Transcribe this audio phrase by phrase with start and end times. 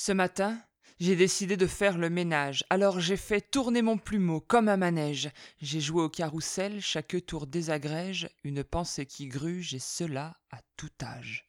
[0.00, 0.56] Ce matin,
[1.00, 5.28] j'ai décidé de faire le ménage, alors j'ai fait tourner mon plumeau comme un manège.
[5.60, 10.92] J'ai joué au carrousel, chaque tour désagrège, une pensée qui gruge, et cela à tout
[11.02, 11.46] âge.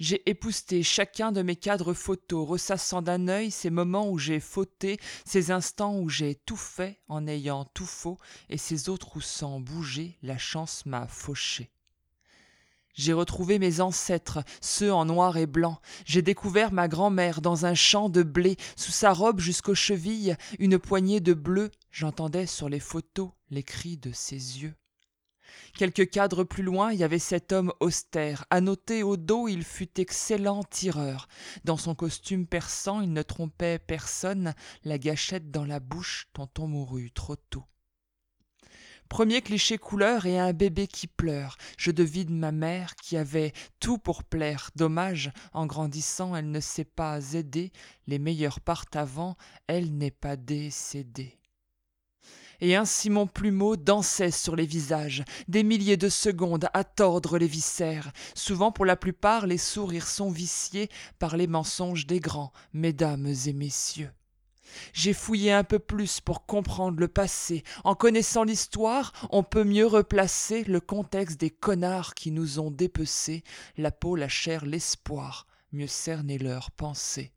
[0.00, 4.98] J'ai épousté chacun de mes cadres photos, ressassant d'un œil ces moments où j'ai fauté,
[5.24, 8.18] ces instants où j'ai tout fait en ayant tout faux,
[8.48, 11.70] et ces autres où sans bouger la chance m'a fauché.
[12.94, 15.80] J'ai retrouvé mes ancêtres, ceux en noir et blanc.
[16.04, 20.78] J'ai découvert ma grand-mère dans un champ de blé, sous sa robe jusqu'aux chevilles, une
[20.78, 21.70] poignée de bleu.
[21.90, 24.74] J'entendais sur les photos les cris de ses yeux.
[25.76, 28.44] Quelques cadres plus loin, il y avait cet homme austère.
[28.60, 31.28] Noter au dos, il fut excellent tireur.
[31.64, 34.54] Dans son costume perçant, il ne trompait personne,
[34.84, 37.64] la gâchette dans la bouche, on mourut trop tôt.
[39.12, 41.58] Premier cliché couleur et un bébé qui pleure.
[41.76, 44.70] Je devine ma mère qui avait tout pour plaire.
[44.74, 47.72] Dommage, en grandissant, elle ne sait pas aider.
[48.06, 51.38] Les meilleurs partent avant, elle n'est pas décédée.
[52.62, 57.46] Et ainsi mon plumeau dansait sur les visages, des milliers de secondes à tordre les
[57.46, 58.12] viscères.
[58.34, 60.88] Souvent, pour la plupart, les sourires sont viciés
[61.18, 64.10] par les mensonges des grands, mesdames et messieurs.
[64.92, 67.62] J'ai fouillé un peu plus pour comprendre le passé.
[67.84, 73.44] En connaissant l'histoire, on peut mieux replacer le contexte des connards qui nous ont dépecés,
[73.76, 77.32] la peau, la chair, l'espoir, mieux cerner leurs pensées.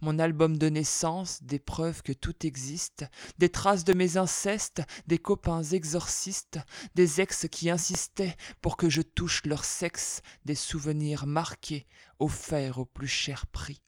[0.00, 3.04] Mon album de naissance, des preuves que tout existe,
[3.38, 6.58] des traces de mes incestes, des copains exorcistes,
[6.96, 11.86] des ex qui insistaient pour que je touche leur sexe, des souvenirs marqués,
[12.18, 13.80] offerts au plus cher prix.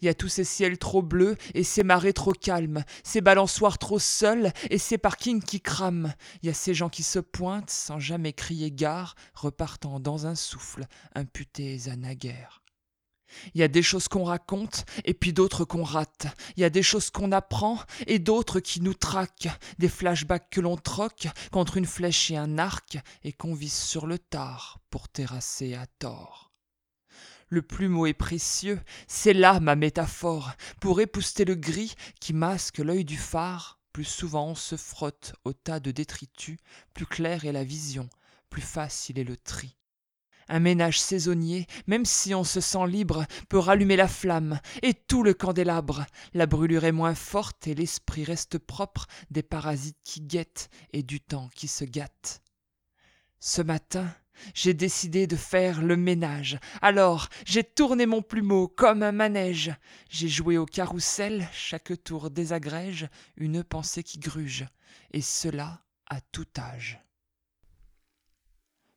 [0.00, 3.78] Il y a tous ces ciels trop bleus et ces marées trop calmes, ces balançoires
[3.78, 6.14] trop seuls et ces parkings qui crament.
[6.42, 10.34] Il y a ces gens qui se pointent sans jamais crier gare, repartant dans un
[10.34, 12.62] souffle, imputés à naguère.
[13.54, 16.26] Il y a des choses qu'on raconte et puis d'autres qu'on rate.
[16.56, 19.48] Il y a des choses qu'on apprend et d'autres qui nous traquent.
[19.78, 24.06] Des flashbacks que l'on troque contre une flèche et un arc et qu'on vise sur
[24.06, 26.49] le tard pour terrasser à tort
[27.50, 33.04] le plumeau est précieux, c'est là ma métaphore, pour épousseter le gris qui masque l'œil
[33.04, 33.78] du phare.
[33.92, 36.58] Plus souvent on se frotte au tas de détritus,
[36.94, 38.08] plus claire est la vision,
[38.48, 39.76] plus facile est le tri.
[40.48, 45.22] Un ménage saisonnier, même si on se sent libre, peut rallumer la flamme et tout
[45.22, 46.06] le candélabre.
[46.34, 51.20] La brûlure est moins forte et l'esprit reste propre des parasites qui guettent et du
[51.20, 52.42] temps qui se gâte.
[53.38, 54.12] Ce matin,
[54.54, 56.58] j'ai décidé de faire le ménage.
[56.82, 59.72] Alors, j'ai tourné mon plumeau comme un manège.
[60.08, 64.66] J'ai joué au carrousel, chaque tour désagrège une pensée qui gruge,
[65.12, 67.00] et cela à tout âge.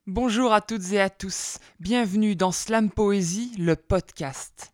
[0.06, 4.73] Bonjour à toutes et à tous, bienvenue dans Slam Poésie, le podcast.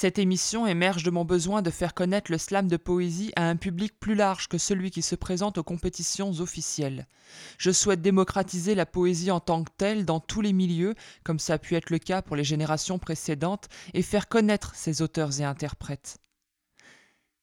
[0.00, 3.56] Cette émission émerge de mon besoin de faire connaître le slam de poésie à un
[3.56, 7.08] public plus large que celui qui se présente aux compétitions officielles.
[7.58, 10.94] Je souhaite démocratiser la poésie en tant que telle dans tous les milieux,
[11.24, 15.02] comme ça a pu être le cas pour les générations précédentes, et faire connaître ses
[15.02, 16.18] auteurs et interprètes.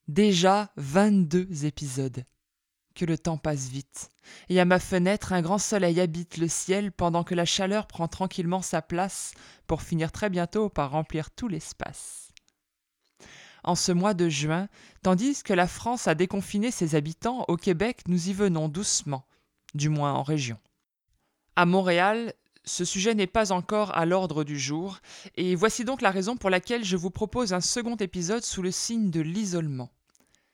[0.07, 2.23] Déjà 22 épisodes.
[2.95, 4.11] Que le temps passe vite.
[4.47, 8.07] Et à ma fenêtre, un grand soleil habite le ciel pendant que la chaleur prend
[8.07, 9.33] tranquillement sa place
[9.67, 12.24] pour finir très bientôt par remplir tout l'espace
[13.65, 14.69] en ce mois de juin,
[15.01, 19.25] tandis que la France a déconfiné ses habitants, au Québec, nous y venons doucement,
[19.73, 20.57] du moins en région.
[21.55, 22.33] À Montréal,
[22.63, 24.99] ce sujet n'est pas encore à l'ordre du jour,
[25.35, 28.71] et voici donc la raison pour laquelle je vous propose un second épisode sous le
[28.71, 29.89] signe de l'isolement.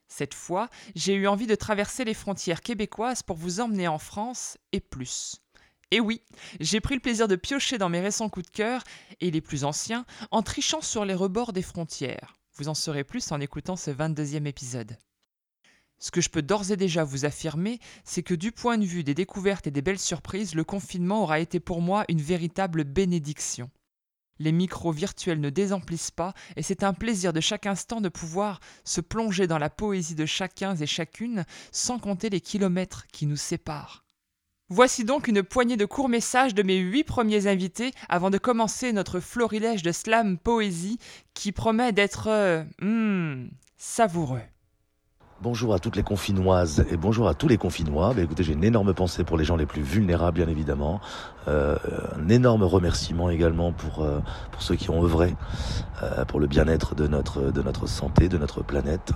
[0.08, 4.58] Cette fois, j'ai eu envie de traverser les frontières québécoises pour vous emmener en France
[4.74, 5.42] et plus.
[5.90, 6.22] Et oui,
[6.60, 8.84] j'ai pris le plaisir de piocher dans mes récents coups de cœur,
[9.20, 12.41] et les plus anciens, en trichant sur les rebords des frontières.
[12.62, 14.96] Vous en saurez plus en écoutant ce 22e épisode.
[15.98, 19.04] Ce que je peux d'ores et déjà vous affirmer, c'est que du point de vue
[19.04, 23.72] des découvertes et des belles surprises, le confinement aura été pour moi une véritable bénédiction.
[24.38, 28.60] Les micros virtuels ne désemplissent pas et c'est un plaisir de chaque instant de pouvoir
[28.84, 33.38] se plonger dans la poésie de chacun et chacune sans compter les kilomètres qui nous
[33.38, 34.06] séparent.
[34.74, 38.94] Voici donc une poignée de courts messages de mes huit premiers invités avant de commencer
[38.94, 40.98] notre florilège de slam poésie
[41.34, 44.40] qui promet d'être euh, hmm, savoureux.
[45.42, 48.14] Bonjour à toutes les confinoises et bonjour à tous les confinois.
[48.14, 51.02] Bah, écoutez, j'ai une énorme pensée pour les gens les plus vulnérables, bien évidemment.
[51.50, 51.76] Euh,
[52.16, 54.22] un énorme remerciement également pour euh,
[54.54, 55.36] pour ceux qui ont œuvré
[56.30, 59.12] pour le bien-être de notre santé, de notre planète.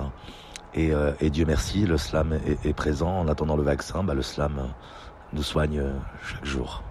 [0.73, 0.91] Et,
[1.29, 3.19] Dieu merci, le slam est, est, présent.
[3.19, 4.73] En attendant le vaccin, bah, le slam
[5.35, 5.83] nous soigne
[6.23, 6.81] chaque jour.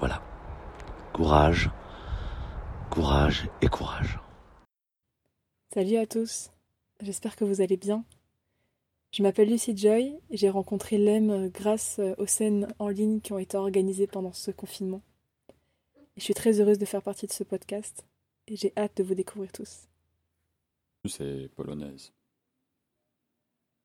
[0.00, 0.20] Voilà.
[1.12, 1.70] Courage,
[2.90, 4.18] courage et courage.
[5.72, 6.50] Salut à tous,
[7.00, 8.04] j'espère que vous allez bien.
[9.12, 13.38] Je m'appelle Lucie Joy et j'ai rencontré Lem grâce aux scènes en ligne qui ont
[13.38, 15.02] été organisées pendant ce confinement.
[16.16, 18.04] Et je suis très heureuse de faire partie de ce podcast
[18.48, 19.86] et j'ai hâte de vous découvrir tous.
[21.04, 22.12] C'est polonaise.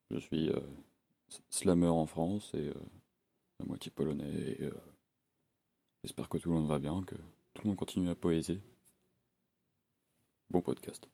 [0.09, 0.59] Je suis euh,
[1.49, 2.73] slammer en France et euh,
[3.59, 4.57] à moitié polonais.
[4.61, 4.71] Euh,
[6.03, 7.15] j'espère que tout le monde va bien, que
[7.53, 8.61] tout le monde continue à poésie.
[10.49, 11.07] Bon podcast.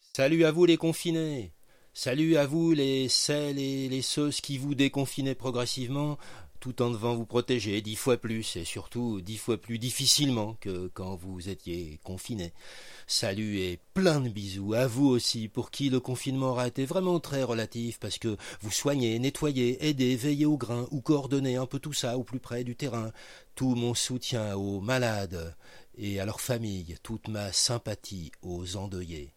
[0.00, 1.52] Salut à vous les confinés.
[1.94, 6.18] Salut à vous les celles et les ceux qui vous déconfinez progressivement
[6.60, 10.90] tout en devant vous protéger dix fois plus et surtout dix fois plus difficilement que
[10.94, 12.52] quand vous étiez confinés.
[13.06, 17.20] Salut et plein de bisous à vous aussi pour qui le confinement aura été vraiment
[17.20, 21.78] très relatif parce que vous soignez, nettoyez, aidez, veillez au grain ou coordonnez un peu
[21.78, 23.12] tout ça au plus près du terrain.
[23.54, 25.56] Tout mon soutien aux malades
[25.96, 29.32] et à leurs familles, toute ma sympathie aux endeuillés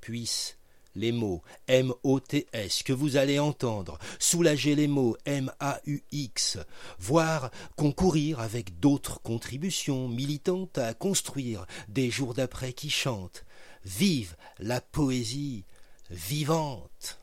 [0.00, 0.57] puisse
[0.94, 6.58] les mots M-O-T-S que vous allez entendre, soulager les mots M-A-U-X,
[6.98, 13.44] voire concourir avec d'autres contributions militantes à construire des jours d'après qui chantent.
[13.84, 15.64] Vive la poésie
[16.10, 17.18] vivante.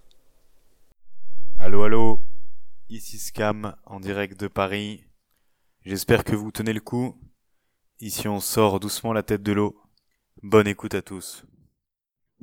[1.60, 2.22] Allô, allô,
[2.90, 5.04] ici Scam en direct de Paris.
[5.86, 7.16] J'espère que vous tenez le coup.
[8.00, 9.80] Ici on sort doucement la tête de l'eau.
[10.44, 11.46] Bonne écoute à tous.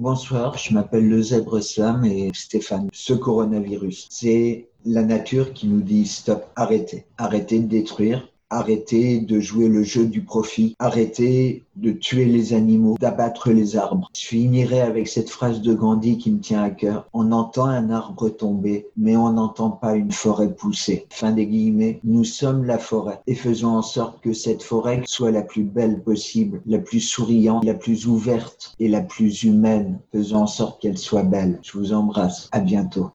[0.02, 2.88] Bonsoir, je m'appelle le Zèbre Slam et Stéphane.
[2.92, 7.06] Ce coronavirus, c'est la nature qui nous dit stop, arrêtez.
[7.18, 12.96] Arrêtez de détruire, arrêtez de jouer le jeu du profit, arrêtez de tuer les animaux,
[13.00, 14.10] d'abattre les arbres.
[14.14, 17.08] Je finirai avec cette phrase de Gandhi qui me tient à cœur.
[17.14, 21.06] On entend un arbre tomber, mais on n'entend pas une forêt pousser.
[21.10, 25.30] Fin des guillemets, nous sommes la forêt et faisons en sorte que cette forêt soit
[25.30, 29.98] la plus belle possible, la plus souriante, la plus ouverte et la plus humaine.
[30.12, 31.58] Faisons en sorte qu'elle soit belle.
[31.62, 32.48] Je vous embrasse.
[32.52, 33.10] À bientôt.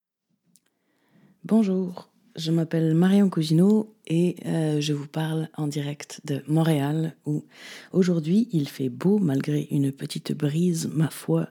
[1.46, 2.10] Bonjour.
[2.36, 7.44] Je m'appelle Marion Cousineau et euh, je vous parle en direct de Montréal où
[7.92, 11.50] aujourd'hui il fait beau malgré une petite brise, ma foi,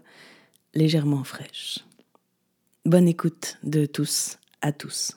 [0.75, 1.85] légèrement fraîche.
[2.87, 5.17] Bonne écoute de tous à tous.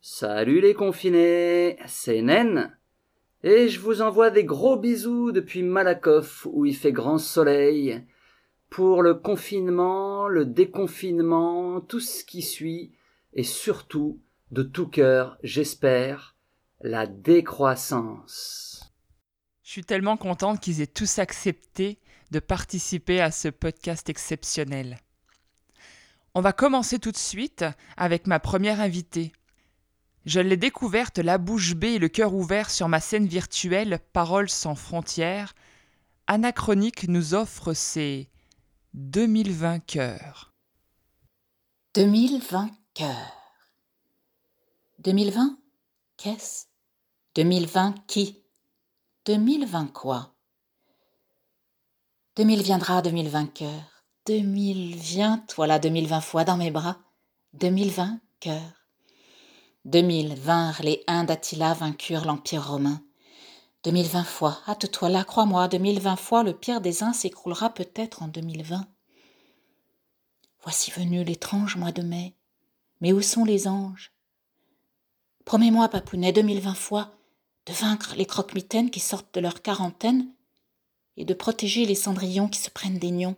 [0.00, 2.72] Salut les confinés, c'est Nen
[3.42, 8.04] et je vous envoie des gros bisous depuis Malakoff où il fait grand soleil
[8.70, 12.92] pour le confinement, le déconfinement, tout ce qui suit
[13.32, 16.36] et surtout, de tout cœur, j'espère,
[16.80, 18.92] la décroissance.
[19.62, 21.98] Je suis tellement contente qu'ils aient tous accepté
[22.30, 24.98] de participer à ce podcast exceptionnel.
[26.34, 27.64] On va commencer tout de suite
[27.96, 29.32] avec ma première invitée.
[30.24, 34.50] Je l'ai découverte la bouche bée et le cœur ouvert sur ma scène virtuelle Paroles
[34.50, 35.54] sans frontières.
[36.26, 38.30] Anachronique nous offre ses
[38.94, 40.52] 2020 cœurs.
[41.94, 43.37] 2020 cœur.
[45.00, 45.56] 2020
[46.16, 46.64] Qu'est-ce?
[47.36, 48.42] 2020 qui?
[49.26, 50.34] 2020 quoi?
[52.34, 54.02] 2000 viendra, 2020 cœur.
[54.26, 56.98] 2000 viens, toi là, 2020 fois dans mes bras.
[57.52, 58.88] 2020 cœur.
[59.84, 63.00] 2000 vinrent les Huns d'Attila vaincurent l'Empire romain.
[63.84, 68.84] 2020 fois, hâte-toi là, crois-moi, 2020 fois, le pire des uns s'écroulera peut-être en 2020.
[70.64, 72.34] Voici venu l'étrange mois de mai.
[73.00, 74.12] Mais où sont les anges?
[75.48, 77.10] Promets-moi, Papounet, deux mille vingt fois,
[77.64, 80.28] de vaincre les croque-mitaines qui sortent de leur quarantaine
[81.16, 83.34] et de protéger les cendrillons qui se prennent des nions.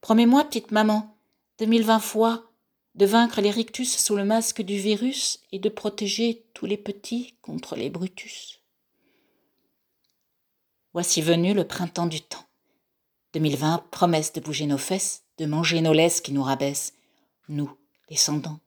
[0.00, 1.14] Promets-moi, petite maman,
[1.58, 2.50] deux mille vingt fois,
[2.94, 7.34] de vaincre les rictus sous le masque du virus et de protéger tous les petits
[7.42, 8.60] contre les brutus.
[10.94, 12.46] Voici venu le printemps du temps.
[13.34, 16.94] 2020, promesse de bouger nos fesses, de manger nos laisses qui nous rabaissent,
[17.50, 17.70] nous,
[18.08, 18.60] descendants.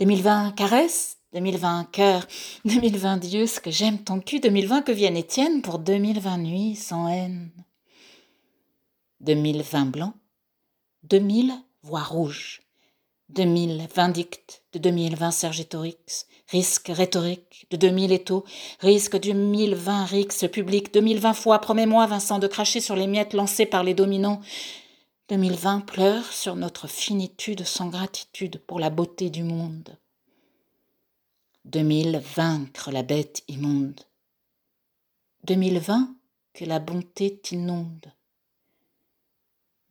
[0.00, 2.26] 2020 caresse, 2020 cœur,
[2.64, 7.08] 2020 Dieu, ce que j'aime ton cul, 2020 que vienne Étienne pour 2020 nuit sans
[7.08, 7.50] haine.
[9.20, 10.14] 2020 blanc,
[11.04, 12.62] 2000 voix rouge,
[13.28, 18.44] 2000 vindicte, de 2020 Sergétorix, risque rhétorique, de 2000 étaux,
[18.80, 23.66] risque du 1020 rix public, 2020 fois, promets-moi Vincent de cracher sur les miettes lancées
[23.66, 24.40] par les dominants,
[25.30, 29.96] 2020 pleure sur notre finitude sans gratitude pour la beauté du monde.
[31.64, 34.02] 2000 vaincre la bête immonde.
[35.44, 36.14] 2020
[36.52, 38.12] que la bonté t'inonde.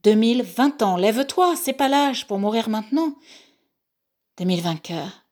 [0.04, 3.16] 2020 ans, lève-toi, c'est pas l'âge pour mourir maintenant.
[4.38, 5.26] 2020 cœur.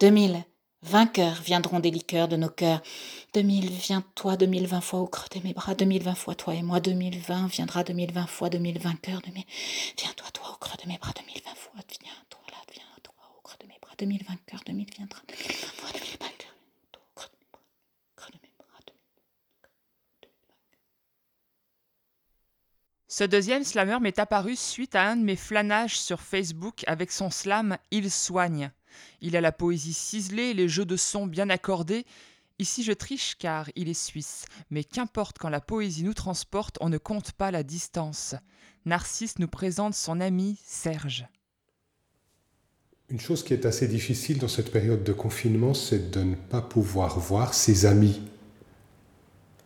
[0.00, 0.44] 2000
[0.82, 2.82] Vainqueurs viendront des liqueurs de nos cœurs.
[3.34, 6.80] 2000, viens toi, 2020 fois au creux de mes bras, 2020 fois toi et moi,
[6.80, 7.84] 2020 viendra.
[7.84, 9.46] 2020 fois 2000 vainqueurs de mes...
[9.98, 13.40] Viens toi, au creux de mes bras, 2020 fois, viens toi là, viens toi au
[13.42, 16.56] creux de mes bras, 2000 vainqueurs, 2000 viendra, 2020 fois 2000 vainqueurs,
[16.92, 17.62] toi au creux de mes bras,
[18.16, 20.30] creux de mes bras, 2000
[23.08, 27.30] Ce deuxième slammer m'est apparu suite à un de mes flânages sur Facebook avec son
[27.30, 28.72] slam Il soigne.
[29.20, 32.04] Il a la poésie ciselée, les jeux de sons bien accordés.
[32.58, 36.90] Ici je triche car il est suisse, mais qu'importe quand la poésie nous transporte, on
[36.90, 38.34] ne compte pas la distance.
[38.84, 41.26] Narcisse nous présente son ami Serge.
[43.08, 46.60] Une chose qui est assez difficile dans cette période de confinement, c'est de ne pas
[46.60, 48.22] pouvoir voir ses amis.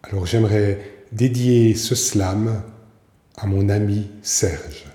[0.02, 2.62] Alors j'aimerais dédier ce slam
[3.37, 4.87] à mon ami Serge.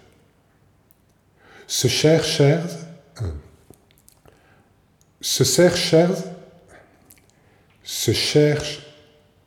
[1.67, 2.77] Ce cher Serge,
[5.19, 6.23] euh, ce cher Serge,
[7.83, 8.63] ce cher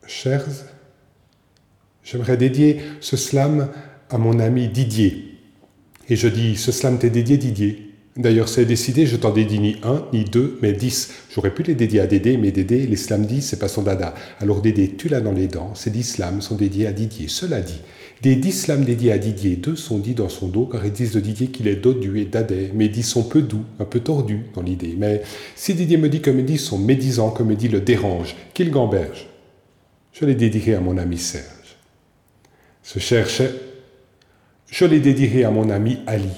[0.06, 0.64] Serge,
[2.04, 3.70] j'aimerais dédier ce slam
[4.10, 5.38] à mon ami Didier.
[6.08, 7.92] Et je dis, ce slam t'est dédié Didier.
[8.14, 11.10] D'ailleurs, c'est décidé, je t'en dédie ni un, ni deux, mais dix.
[11.34, 14.14] J'aurais pu les dédier à Dédé, mais Dédé, les slams disent, c'est pas son dada.
[14.38, 17.28] Alors Dédé, tu l'as dans les dents, ces dix slams sont dédiés à Didier.
[17.28, 17.80] Cela dit,
[18.22, 21.12] des dix slams dédiés à Didier, deux sont dits dans son dos, car ils disent
[21.12, 24.44] de Didier qu'il est dodu et dadais, mais dix sont peu doux, un peu tordus
[24.54, 24.94] dans l'idée.
[24.96, 25.22] Mais
[25.56, 28.70] si Didier me dit que mes dix sont médisants, que me dit le dérange, qu'il
[28.70, 29.26] gamberge,
[30.12, 31.76] je les dédierai à mon ami Serge.
[32.84, 33.26] Ce cher
[34.70, 36.30] je les dédierai à mon ami Ali.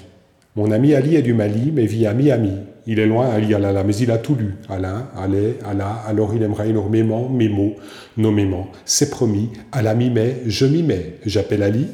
[0.57, 2.61] Mon ami Ali est du Mali, mais vit à Miami.
[2.87, 4.57] Il est loin, Ali Alala, mais il a tout lu.
[4.69, 7.75] Alain, allait, Allah, alors il aimera énormément mes mots,
[8.17, 8.69] nommément.
[8.85, 11.19] C'est promis, Allah m'y met, je m'y mets.
[11.25, 11.87] J'appelle Ali.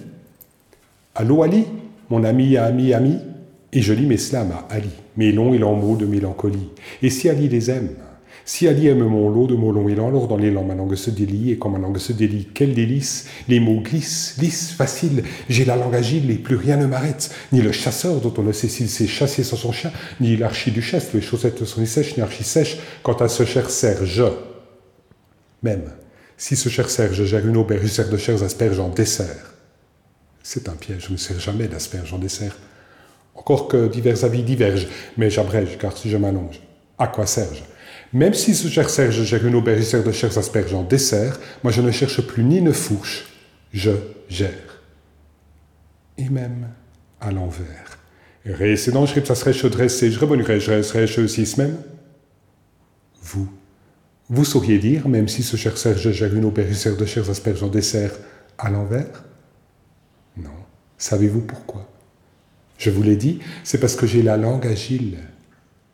[1.15, 1.65] Allô Ali,
[2.09, 3.19] mon ami ami ami.
[3.73, 6.71] Et je lis mes slams à Ali, mes longs et longs mots de mélancolie.
[7.03, 7.91] Et si Ali les aime,
[8.45, 11.11] si Ali aime mon lot de mots longs et alors dans langues ma langue se
[11.11, 15.65] délie, et quand ma langue se délie, quel délice Les mots glissent, lisses, faciles, j'ai
[15.65, 18.69] la langue agile, et plus rien ne m'arrête, ni le chasseur dont on ne sait
[18.69, 22.45] s'il s'est chassé sans son chien, ni l'archiduchesse, les chaussettes sont ni sèches, ni archi
[22.45, 24.25] sèches, quant à ce cher Serge.
[25.63, 25.93] Même,
[26.37, 29.55] si ce cher Serge gère une auberge, sert de chers asperges en dessert.
[30.43, 32.57] C'est un piège, je ne sers jamais d'asperges en dessert.
[33.35, 36.61] Encore que divers avis divergent, mais j'abrège, car si je m'allonge,
[36.99, 37.63] à quoi Serge?
[38.13, 41.73] Même si ce cher Serge gère une auberge sert de chers asperges en dessert, moi
[41.73, 43.27] je ne cherche plus ni une fourche,
[43.73, 43.93] je
[44.29, 44.83] gère.
[46.19, 46.69] Et même
[47.21, 47.99] à l'envers.
[48.45, 51.77] Ré, c'est dans ça serait je dressé, je rebonnerais, je serais je aussi même.
[53.23, 53.49] Vous,
[54.29, 57.63] vous sauriez dire, même si ce cher Serge gère une auberge sert de chers asperges
[57.63, 58.13] en dessert,
[58.59, 59.25] à l'envers?
[60.37, 60.51] Non.
[60.99, 61.89] Savez-vous pourquoi?
[62.79, 65.19] Je vous l'ai dit, c'est parce que j'ai la langue agile.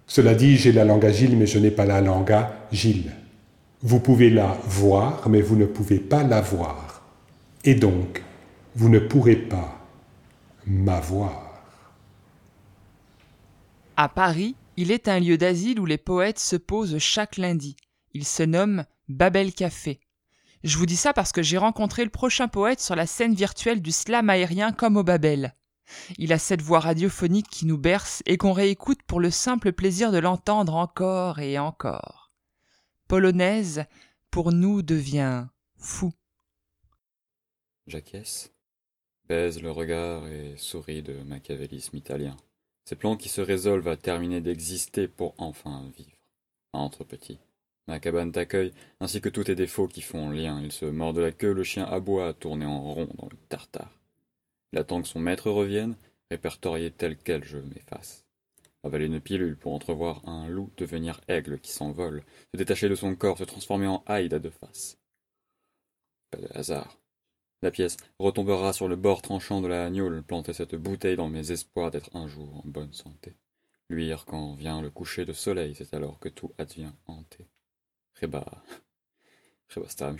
[0.06, 2.32] Cela dit, j'ai la langue agile, mais je n'ai pas la langue
[2.72, 3.12] agile.
[3.82, 7.02] Vous pouvez la voir, mais vous ne pouvez pas la voir.
[7.64, 8.22] Et donc,
[8.74, 9.76] vous ne pourrez pas
[10.66, 11.42] m'avoir.
[13.96, 17.76] À Paris, il est un lieu d'asile où les poètes se posent chaque lundi.
[18.12, 20.00] Il se nomme Babel Café.
[20.64, 23.80] Je vous dis ça parce que j'ai rencontré le prochain poète sur la scène virtuelle
[23.80, 25.54] du slam aérien comme au Babel.
[26.18, 30.12] Il a cette voix radiophonique qui nous berce et qu'on réécoute pour le simple plaisir
[30.12, 32.32] de l'entendre encore et encore.
[33.08, 33.84] Polonaise,
[34.30, 36.12] pour nous, devient fou.
[37.86, 38.52] J'acquiesce,
[39.28, 42.36] baise le regard et souris de machiavélisme italien.
[42.84, 46.10] Ces plans qui se résolvent à terminer d'exister pour enfin vivre.
[46.72, 47.38] Entre petits.
[47.88, 50.60] Ma cabane t'accueille, ainsi que tous tes défauts qui font lien.
[50.60, 53.92] Il se mord de la queue, le chien aboie, tourner en rond dans le tartare.
[54.72, 55.96] Il attend que son maître revienne,
[56.30, 58.26] répertorié tel quel je m'efface.
[58.82, 63.14] Avaler une pilule pour entrevoir un loup devenir aigle qui s'envole, se détacher de son
[63.16, 64.98] corps, se transformer en Hyde à deux faces.
[66.30, 66.98] Pas de hasard.
[67.62, 71.50] La pièce retombera sur le bord tranchant de la gnôle, planter cette bouteille dans mes
[71.52, 73.34] espoirs d'être un jour en bonne santé.
[73.88, 77.46] Luire quand vient le coucher de soleil, c'est alors que tout advient hanté.
[78.20, 78.44] Reba,
[79.74, 80.16] Reba stam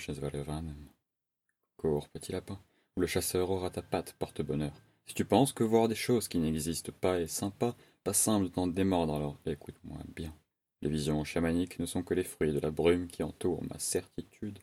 [1.77, 2.61] Cours, petit lapin
[2.97, 4.73] le chasseur aura ta patte porte-bonheur.
[5.07, 8.51] Si tu penses que voir des choses qui n'existent pas est sympa, pas simple de
[8.51, 10.35] t'en démordre, alors écoute-moi bien.
[10.83, 14.59] Les visions chamaniques ne sont que les fruits de la brume qui entoure ma certitude.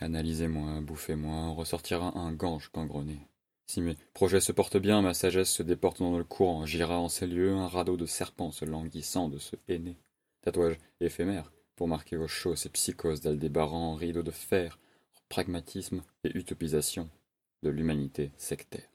[0.00, 3.20] Analysez-moi, bouffez-moi, ressortira un gange gangrené.
[3.66, 7.08] Si mes projets se portent bien, ma sagesse se déporte dans le courant, gira en
[7.08, 9.96] ces lieux un radeau de serpents se languissant de ce aîné.
[10.42, 14.78] Tatouage éphémère, pour marquer au chaud ces psychoses d'Aldébaran, rideaux de fer,
[15.30, 17.08] pragmatisme et utopisation
[17.62, 18.90] de l'humanité sectaire.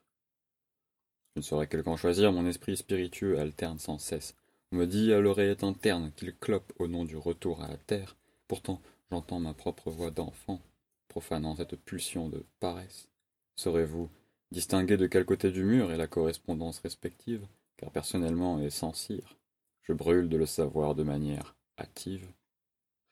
[1.34, 4.36] Je ne saurais quel camp choisir, mon esprit spiritueux alterne sans cesse.
[4.72, 8.16] On me dit à l'oreillette interne qu'il clope au nom du retour à la terre.
[8.48, 10.62] Pourtant, j'entends ma propre voix d'enfant,
[11.08, 13.10] profanant cette pulsion de paresse.
[13.56, 14.12] Saurez-vous
[14.52, 17.48] distinguer de quel côté du mur est la correspondance respective?
[17.78, 19.38] Car personnellement et sans cire,
[19.82, 22.28] je brûle de le savoir de manière active.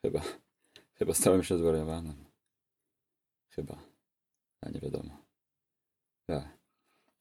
[0.03, 0.21] Ben,
[1.01, 2.03] eh ben, c'est la même chose, voilà,
[3.57, 3.77] Eh ben,
[6.27, 6.43] la,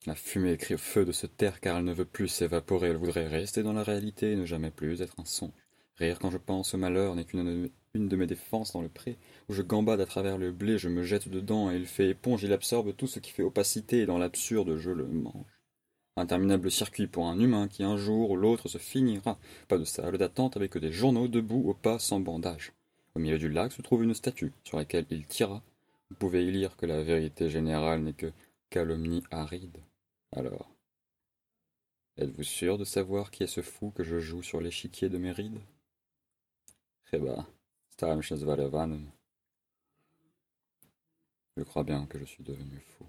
[0.07, 2.97] la fumée crie au feu de se taire car elle ne veut plus s'évaporer, elle
[2.97, 5.51] voudrait rester dans la réalité et ne jamais plus être un songe.
[5.97, 9.17] Rire quand je pense au malheur n'est qu'une une de mes défenses dans le pré,
[9.49, 12.43] où je gambade à travers le blé, je me jette dedans et il fait éponge,
[12.43, 15.52] il absorbe tout ce qui fait opacité et dans l'absurde je le mange.
[16.15, 19.37] Interminable circuit pour un humain qui un jour ou l'autre se finira.
[19.67, 22.73] Pas de salle d'attente avec des journaux debout au pas sans bandage.
[23.15, 25.63] Au milieu du lac se trouve une statue sur laquelle il tira
[26.13, 28.31] vous pouvez y lire que la vérité générale n'est que
[28.69, 29.79] calomnie aride.
[30.31, 30.69] Alors,
[32.17, 35.31] êtes-vous sûr de savoir qui est ce fou que je joue sur l'échiquier de mes
[35.31, 35.59] rides
[37.13, 37.47] ben,
[41.57, 43.07] Je crois bien que je suis devenu fou.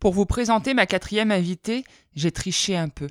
[0.00, 3.08] Pour vous présenter ma quatrième invitée, j'ai triché un peu.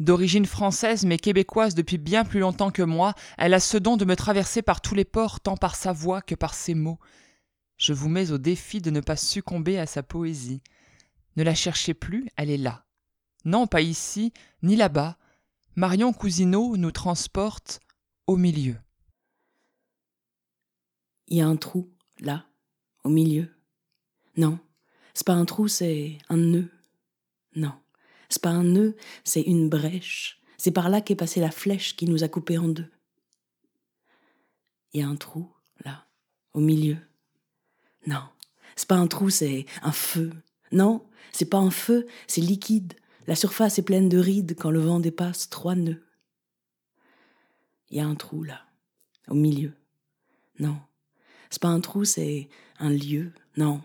[0.00, 4.04] D'origine française mais québécoise depuis bien plus longtemps que moi, elle a ce don de
[4.04, 6.98] me traverser par tous les ports tant par sa voix que par ses mots.
[7.76, 10.62] Je vous mets au défi de ne pas succomber à sa poésie.
[11.36, 12.86] Ne la cherchez plus, elle est là.
[13.44, 14.32] Non, pas ici,
[14.62, 15.18] ni là-bas.
[15.76, 17.80] Marion Cousineau nous transporte
[18.26, 18.76] au milieu.
[21.28, 22.46] Il y a un trou, là,
[23.04, 23.54] au milieu.
[24.36, 24.58] Non,
[25.16, 26.68] c'est pas un trou, c'est un nœud.
[27.54, 27.72] Non.
[28.28, 30.42] C'est pas un nœud, c'est une brèche.
[30.58, 32.90] C'est par là qu'est passée la flèche qui nous a coupés en deux.
[34.92, 35.50] Il y a un trou,
[35.86, 36.06] là,
[36.52, 36.98] au milieu.
[38.06, 38.24] Non,
[38.76, 40.34] c'est pas un trou, c'est un feu.
[40.70, 42.92] Non, c'est pas un feu, c'est liquide.
[43.26, 46.04] La surface est pleine de rides quand le vent dépasse trois nœuds.
[47.88, 48.66] Il y a un trou, là,
[49.28, 49.72] au milieu.
[50.58, 50.78] Non,
[51.48, 53.32] c'est pas un trou, c'est un lieu.
[53.56, 53.80] Non,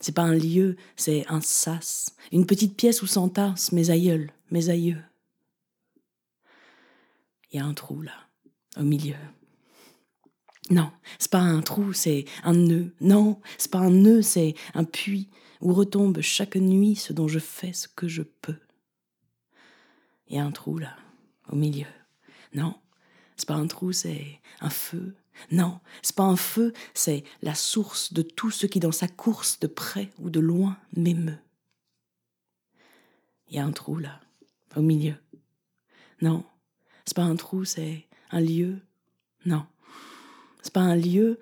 [0.00, 4.70] c'est pas un lieu, c'est un sas, une petite pièce où s'entassent mes aïeuls, mes
[4.70, 5.02] aïeux.
[7.50, 8.14] Il y a un trou là,
[8.76, 9.16] au milieu.
[10.70, 12.94] Non, c'est pas un trou, c'est un nœud.
[13.00, 15.28] Non, c'est pas un nœud, c'est un puits
[15.60, 18.58] où retombe chaque nuit ce dont je fais ce que je peux.
[20.28, 20.96] Il y a un trou là,
[21.48, 21.88] au milieu.
[22.54, 22.76] Non,
[23.36, 25.16] c'est pas un trou, c'est un feu,
[25.50, 29.58] non, c'est pas un feu, c'est la source de tout ce qui dans sa course
[29.60, 31.38] de près ou de loin m'émeut.
[33.48, 34.20] Il y a un trou là,
[34.76, 35.14] au milieu.
[36.22, 36.44] Non,
[37.04, 38.78] c'est pas un trou, c'est un lieu.
[39.44, 39.66] Non,
[40.62, 41.40] c'est pas un lieu,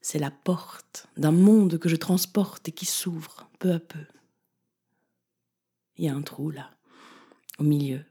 [0.00, 4.04] c'est la porte d'un monde que je transporte et qui s'ouvre peu à peu.
[5.96, 6.70] Il y a un trou là,
[7.58, 8.04] au milieu.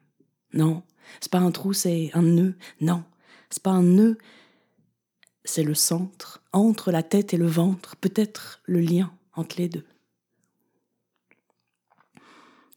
[0.54, 0.84] Non,
[1.19, 2.56] c'est pas un trou, c'est un nœud.
[2.82, 3.04] Non,
[3.50, 4.17] c'est pas un nœud,
[5.45, 9.86] c'est le centre, entre la tête et le ventre, peut-être le lien entre les deux.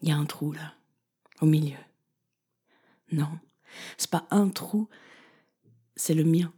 [0.02, 0.74] Il y a un trou là,
[1.40, 1.78] au milieu.
[3.12, 3.38] Non,
[3.96, 4.88] c'est pas un trou,
[5.94, 6.52] c'est le mien,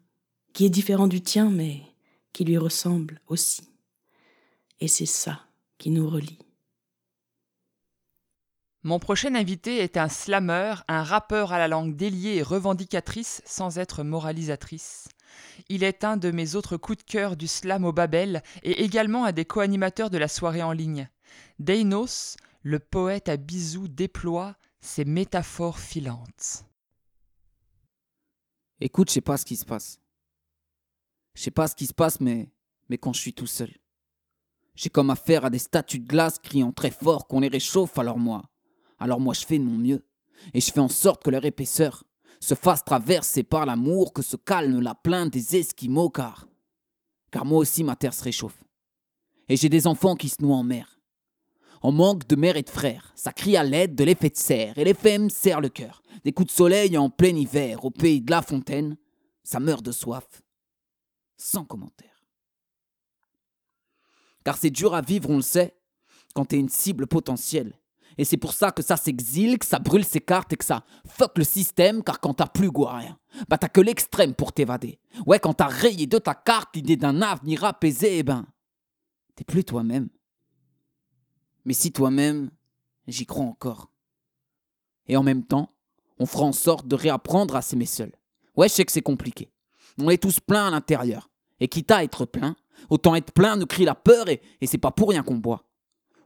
[0.53, 1.83] qui est différent du tien, mais
[2.33, 3.69] qui lui ressemble aussi.
[4.81, 6.39] Et c'est ça qui nous relie.
[8.85, 13.79] Mon prochain invité est un slammer, un rappeur à la langue déliée et revendicatrice sans
[13.79, 15.09] être moralisatrice.
[15.69, 19.25] Il est un de mes autres coups de cœur du slam au Babel et également
[19.25, 21.09] un des co-animateurs de la soirée en ligne.
[21.59, 26.65] Deinos, le poète à bisous, déploie ses métaphores filantes.
[28.81, 30.01] Écoute, je sais pas ce qui se passe.
[31.35, 32.53] Je sais pas ce qui se passe, mais,
[32.89, 33.73] mais quand je suis tout seul.
[34.77, 38.19] J'ai comme affaire à des statues de glace criant très fort qu'on les réchauffe, alors
[38.19, 38.49] moi.
[38.99, 40.05] Alors moi je fais de mon mieux.
[40.55, 42.05] Et je fais en sorte que leur épaisseur
[42.41, 46.47] se fasse traverser par l'amour, que se calme la plainte des Esquimaux, car.
[47.45, 48.63] moi aussi ma terre se réchauffe.
[49.49, 51.01] Et j'ai des enfants qui se noient en mer.
[51.81, 54.77] En manque de mère et de frères, ça crie à l'aide de l'effet de serre,
[54.79, 56.03] et l'effet me serre le cœur.
[56.25, 58.97] Des coups de soleil en plein hiver, au pays de la fontaine,
[59.45, 60.43] ça meurt de soif.
[61.37, 62.27] Sans commentaire.
[64.45, 65.79] Car c'est dur à vivre, on le sait,
[66.35, 67.78] quand t'es une cible potentielle.
[68.19, 70.85] Et c'est pour ça que ça s'exile, que ça brûle ses cartes et que ça
[71.07, 74.53] fuck le système, car quand t'as plus goût à rien, bah t'as que l'extrême pour
[74.53, 74.99] t'évader.
[75.25, 78.45] Ouais, quand t'as rayé de ta carte l'idée d'un avenir apaisé, eh ben,
[79.37, 80.09] t'es plus toi-même.
[81.65, 82.51] Mais si toi-même,
[83.07, 83.93] j'y crois encore.
[85.07, 85.73] Et en même temps,
[86.19, 88.13] on fera en sorte de réapprendre à s'aimer seul.
[88.57, 89.53] Ouais, je sais que c'est compliqué.
[89.97, 91.31] On est tous pleins à l'intérieur.
[91.61, 92.57] Et quitte à être plein,
[92.89, 95.65] autant être plein nous crie la peur et, et c'est pas pour rien qu'on boit.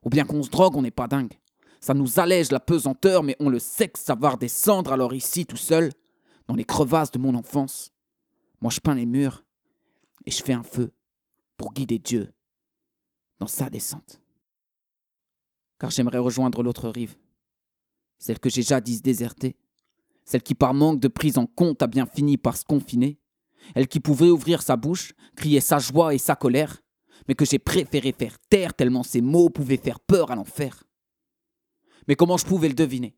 [0.04, 1.32] Ou bien qu'on se drogue, on n'est pas dingue.
[1.82, 5.44] Ça nous allège la pesanteur, mais on le sait que ça va redescendre alors ici,
[5.44, 5.90] tout seul,
[6.46, 7.92] dans les crevasses de mon enfance.
[8.60, 9.44] Moi, je peins les murs
[10.24, 10.92] et je fais un feu
[11.56, 12.32] pour guider Dieu
[13.40, 14.20] dans sa descente.
[15.80, 17.16] Car j'aimerais rejoindre l'autre rive,
[18.16, 19.56] celle que j'ai jadis désertée,
[20.24, 23.18] celle qui par manque de prise en compte a bien fini par se confiner,
[23.74, 26.80] elle qui pouvait ouvrir sa bouche, crier sa joie et sa colère,
[27.26, 30.84] mais que j'ai préféré faire taire tellement ces mots pouvaient faire peur à l'enfer.
[32.08, 33.16] Mais comment je pouvais le deviner?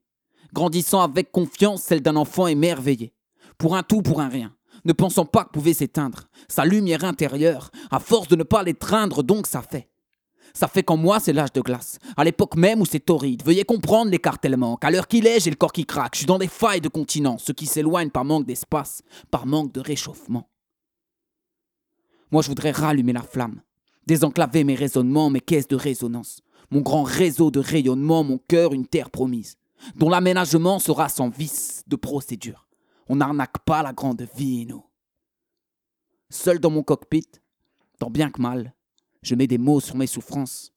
[0.53, 3.12] Grandissant avec confiance, celle d'un enfant émerveillé,
[3.59, 7.70] pour un tout, pour un rien, ne pensant pas que pouvait s'éteindre sa lumière intérieure,
[7.90, 9.88] à force de ne pas l'étreindre, donc ça fait.
[10.57, 11.99] Ça fait qu'en moi, c'est l'âge de glace.
[12.16, 13.42] À l'époque même où c'est torride.
[13.44, 14.77] Veuillez comprendre l'écartèlement.
[14.77, 16.14] Qu'à l'heure qu'il est, j'ai le corps qui craque.
[16.14, 19.73] Je suis dans des failles de continent, ce qui s'éloigne par manque d'espace, par manque
[19.73, 20.49] de réchauffement.
[22.31, 23.62] Moi, je voudrais rallumer la flamme,
[24.07, 28.87] désenclaver mes raisonnements, mes caisses de résonance, mon grand réseau de rayonnement, mon cœur, une
[28.87, 29.57] terre promise,
[29.96, 32.68] dont l'aménagement sera sans vice de procédure.
[33.09, 34.85] On n'arnaque pas la grande vie, nous.
[36.31, 37.29] Seul dans mon cockpit,
[37.98, 38.74] tant bien que mal,
[39.22, 40.72] je mets des mots sur mes souffrances,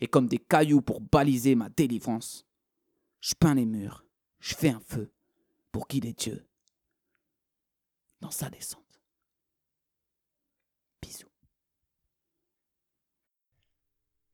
[0.00, 2.46] et comme des cailloux pour baliser ma délivrance,
[3.20, 4.04] je peins les murs,
[4.38, 5.12] je fais un feu
[5.70, 6.46] pour guider Dieu
[8.20, 9.00] dans sa descente.
[11.02, 11.26] Bisous.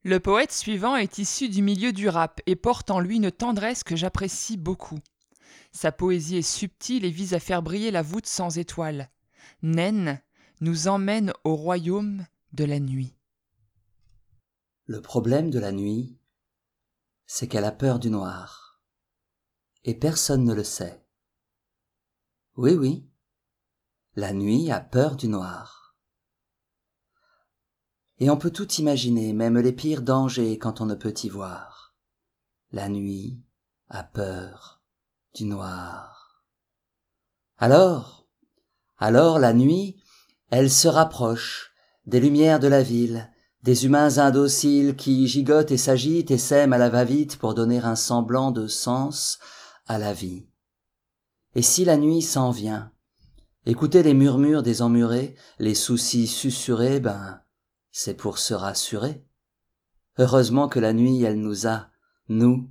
[0.07, 3.83] Le poète suivant est issu du milieu du rap et porte en lui une tendresse
[3.83, 4.99] que j'apprécie beaucoup.
[5.73, 9.09] Sa poésie est subtile et vise à faire briller la voûte sans étoiles.
[9.63, 10.21] Naine
[10.61, 13.17] nous emmène au royaume de la nuit.
[14.85, 16.17] Le problème de la nuit,
[17.25, 18.79] c'est qu'elle a peur du noir.
[19.83, 21.05] Et personne ne le sait.
[22.55, 23.05] Oui, oui,
[24.15, 25.76] la nuit a peur du noir.
[28.19, 31.95] Et on peut tout imaginer, même les pires dangers quand on ne peut y voir.
[32.71, 33.39] La nuit
[33.89, 34.81] a peur
[35.35, 36.43] du noir.
[37.57, 38.27] Alors,
[38.97, 40.01] alors la nuit,
[40.49, 41.71] elle se rapproche
[42.05, 43.31] des lumières de la ville,
[43.63, 47.95] des humains indociles qui gigotent et s'agitent et s'aiment à la va-vite pour donner un
[47.95, 49.39] semblant de sens
[49.87, 50.47] à la vie.
[51.53, 52.91] Et si la nuit s'en vient,
[53.65, 57.41] écoutez les murmures des emmurés, les soucis susurrés, ben,
[57.91, 59.23] c'est pour se rassurer.
[60.17, 61.87] Heureusement que la nuit, elle nous a,
[62.29, 62.69] nous,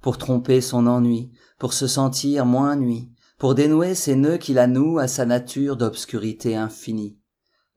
[0.00, 4.66] pour tromper son ennui, pour se sentir moins nuit, pour dénouer ces nœuds qui la
[4.66, 7.18] nouent à sa nature d'obscurité infinie.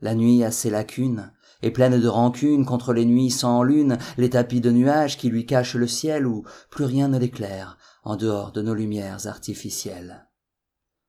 [0.02, 4.30] La nuit a ses lacunes, et pleine de rancune contre les nuits sans lune, les
[4.30, 8.52] tapis de nuages qui lui cachent le ciel où plus rien ne l'éclaire, en dehors
[8.54, 10.28] de nos lumières artificielles.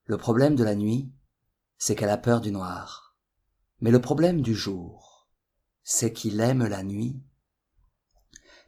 [0.06, 1.12] Le problème de la nuit,
[1.78, 3.14] c'est qu'elle a peur du noir.
[3.80, 5.09] Mais le problème du jour,
[5.92, 7.20] c'est qu'il aime la nuit,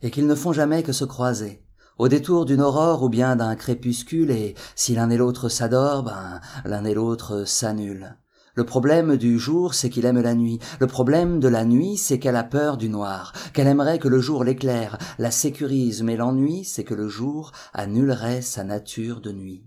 [0.03, 1.65] et qu'ils ne font jamais que se croiser,
[1.97, 6.41] au détour d'une aurore ou bien d'un crépuscule, et si l'un et l'autre s'adorent, ben,
[6.65, 8.19] l'un et l'autre s'annulent.
[8.57, 10.59] Le problème du jour, c'est qu'il aime la nuit.
[10.81, 14.21] Le problème de la nuit, c'est qu'elle a peur du noir, qu'elle aimerait que le
[14.21, 19.65] jour l'éclaire, la sécurise, mais l'ennui, c'est que le jour annulerait sa nature de nuit.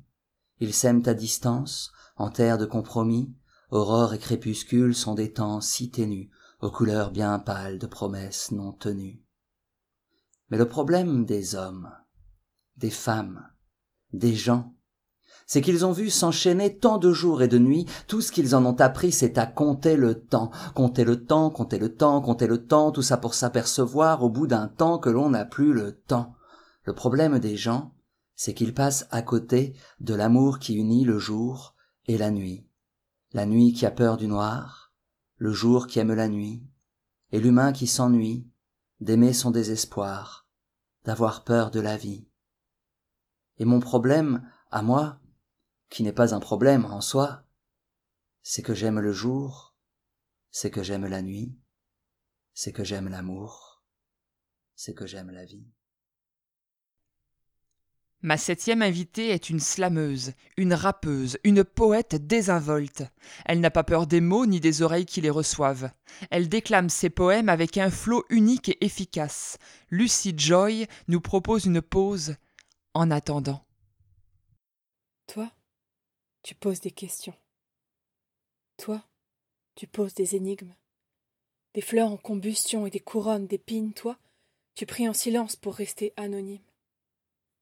[0.60, 3.34] Ils s'aiment à distance, en terre de compromis,
[3.72, 6.30] aurore et crépuscule sont des temps si ténus,
[6.62, 9.24] aux couleurs bien pâles de promesses non tenues.
[10.50, 11.92] Mais le problème des hommes,
[12.78, 13.48] des femmes,
[14.14, 14.76] des gens,
[15.48, 18.66] c'est qu'ils ont vu s'enchaîner tant de jours et de nuits, tout ce qu'ils en
[18.66, 22.66] ont appris, c'est à compter le temps, compter le temps, compter le temps, compter le
[22.66, 26.34] temps, tout ça pour s'apercevoir au bout d'un temps que l'on n'a plus le temps.
[26.84, 27.94] Le problème des gens,
[28.36, 31.76] c'est qu'ils passent à côté de l'amour qui unit le jour
[32.08, 32.68] et la nuit.
[33.34, 34.85] La nuit qui a peur du noir,
[35.38, 36.64] le jour qui aime la nuit,
[37.32, 38.50] et l'humain qui s'ennuie
[39.00, 40.48] d'aimer son désespoir,
[41.04, 42.28] d'avoir peur de la vie.
[43.58, 45.20] Et mon problème, à moi,
[45.90, 47.44] qui n'est pas un problème en soi,
[48.42, 49.76] c'est que j'aime le jour,
[50.52, 51.58] c'est que j'aime la nuit,
[52.54, 53.84] c'est que j'aime l'amour,
[54.76, 55.68] c'est que j'aime la vie.
[58.26, 63.04] Ma septième invitée est une slameuse, une rappeuse, une poète désinvolte.
[63.46, 65.92] Elle n'a pas peur des mots ni des oreilles qui les reçoivent.
[66.32, 69.60] Elle déclame ses poèmes avec un flot unique et efficace.
[69.92, 72.36] Lucy Joy nous propose une pause
[72.96, 73.64] en attendant.
[75.28, 75.52] Toi,
[76.42, 77.36] tu poses des questions.
[78.78, 79.06] Toi,
[79.76, 80.74] tu poses des énigmes.
[81.76, 84.18] Des fleurs en combustion et des couronnes d'épines, toi,
[84.74, 86.65] tu pries en silence pour rester anonyme.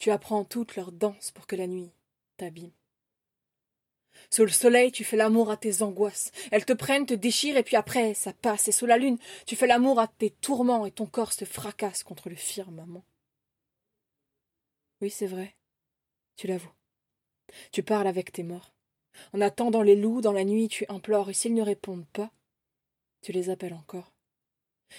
[0.03, 1.89] Tu apprends toutes leurs danses pour que la nuit
[2.35, 2.73] t'abîme.
[4.29, 6.33] Sous le soleil, tu fais l'amour à tes angoisses.
[6.51, 8.67] Elles te prennent, te déchirent, et puis après, ça passe.
[8.67, 12.03] Et sous la lune, tu fais l'amour à tes tourments, et ton corps se fracasse
[12.03, 13.05] contre le firmament.
[14.99, 15.55] Oui, c'est vrai.
[16.35, 16.73] Tu l'avoues.
[17.71, 18.73] Tu parles avec tes morts.
[19.31, 22.29] En attendant les loups, dans la nuit, tu implores, et s'ils ne répondent pas,
[23.21, 24.11] tu les appelles encore.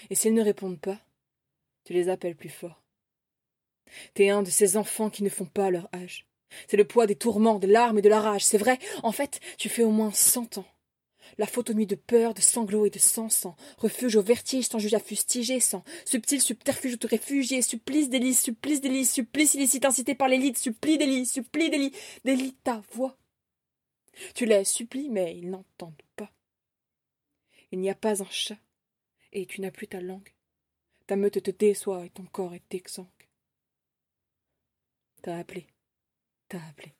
[0.09, 0.99] Et s'ils ne répondent pas,
[1.83, 2.84] tu les appelles plus fort.
[4.13, 6.25] T'es un de ces enfants qui ne font pas leur âge.
[6.67, 8.43] C'est le poids des tourments, des larmes et de la rage.
[8.43, 10.65] C'est vrai, en fait, tu fais au moins cent ans.
[11.37, 14.67] La faute aux nuits de peur, de sanglots et de sang, sans refuge au vertige,
[14.67, 19.55] sans juge à fustiger, sans subtil subterfuge où te réfugier, supplice délice, supplice délice, supplice
[19.55, 21.93] illicite incité par l'élite, supplie délit, supplie délit,
[22.23, 23.17] délit ta voix.
[24.33, 26.31] Tu les supplies, mais ils n'entendent pas.
[27.71, 28.57] Il n'y a pas un chat,
[29.33, 30.31] et tu n'as plus ta langue.
[31.07, 33.07] Ta meute te déçoit et ton corps est exsangue.
[35.25, 35.65] T'as appelé,
[36.49, 36.93] t'as appelé,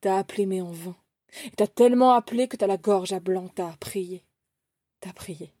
[0.00, 0.96] t'as appelé, mais en vain.
[1.44, 4.24] Et t'as tellement appelé que t'as la gorge à blanc, t'as prié,
[4.98, 5.54] t'as prié.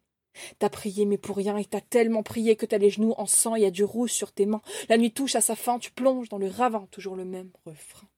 [0.58, 3.54] T'as prié, mais pour rien, et t'as tellement prié que t'as les genoux en sang,
[3.54, 4.60] y a du rouge sur tes mains.
[4.88, 8.08] La nuit touche à sa fin, tu plonges dans le ravin, toujours le même refrain.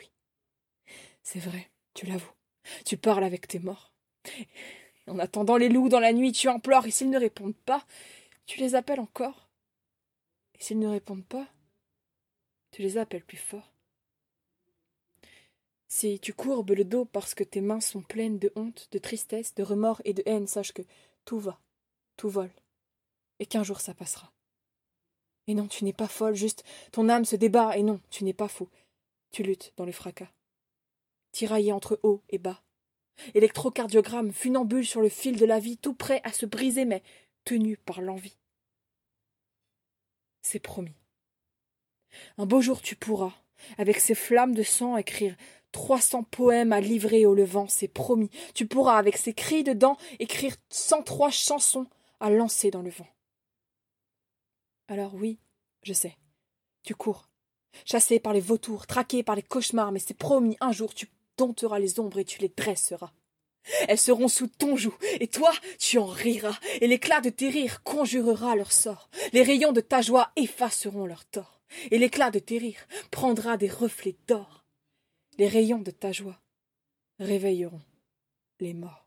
[0.00, 0.10] Oui,
[1.22, 2.34] c'est vrai, tu l'avoues.
[2.84, 3.92] Tu parles avec tes morts.
[5.06, 7.86] En attendant les loups dans la nuit, tu implores, et s'ils ne répondent pas,
[8.46, 9.48] tu les appelles encore.
[10.58, 11.46] Et s'ils ne répondent pas,
[12.76, 13.72] tu les appelles plus fort.
[15.88, 19.54] Si tu courbes le dos parce que tes mains sont pleines de honte, de tristesse,
[19.54, 20.82] de remords et de haine, sache que
[21.24, 21.58] tout va,
[22.18, 22.52] tout vole,
[23.38, 24.30] et qu'un jour ça passera.
[25.46, 28.34] Et non, tu n'es pas folle, juste ton âme se débat, et non, tu n'es
[28.34, 28.68] pas fou.
[29.30, 30.30] Tu luttes dans le fracas.
[31.32, 32.62] Tiraillé entre haut et bas.
[33.32, 37.02] Électrocardiogramme, funambule sur le fil de la vie, tout prêt à se briser, mais
[37.46, 38.36] tenu par l'envie.
[40.42, 41.05] C'est promis.
[42.38, 43.32] Un beau jour tu pourras,
[43.78, 45.36] avec ces flammes de sang, écrire
[45.72, 48.30] trois cents poèmes à livrer au levant, c'est promis.
[48.54, 51.86] Tu pourras, avec ces cris de dents, écrire cent trois chansons
[52.20, 53.08] à lancer dans le vent.
[54.88, 55.38] Alors oui,
[55.82, 56.16] je sais,
[56.82, 57.28] tu cours,
[57.84, 61.78] chassé par les vautours, traqué par les cauchemars, mais c'est promis, un jour tu dompteras
[61.78, 63.12] les ombres et tu les dresseras.
[63.88, 67.82] Elles seront sous ton joug, et toi, tu en riras, et l'éclat de tes rires
[67.82, 69.10] conjurera leur sort.
[69.32, 71.55] Les rayons de ta joie effaceront leur tort
[71.90, 74.64] et l'éclat de tes rires prendra des reflets d'or.
[75.38, 76.40] Les rayons de ta joie
[77.18, 77.82] réveilleront
[78.60, 79.06] les morts.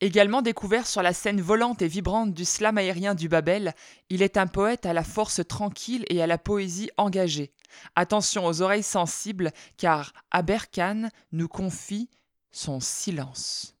[0.00, 3.74] Également découvert sur la scène volante et vibrante du slam aérien du Babel,
[4.10, 7.52] il est un poète à la force tranquille et à la poésie engagée.
[7.96, 12.08] Attention aux oreilles sensibles, car Aberkan nous confie
[12.52, 13.77] son silence.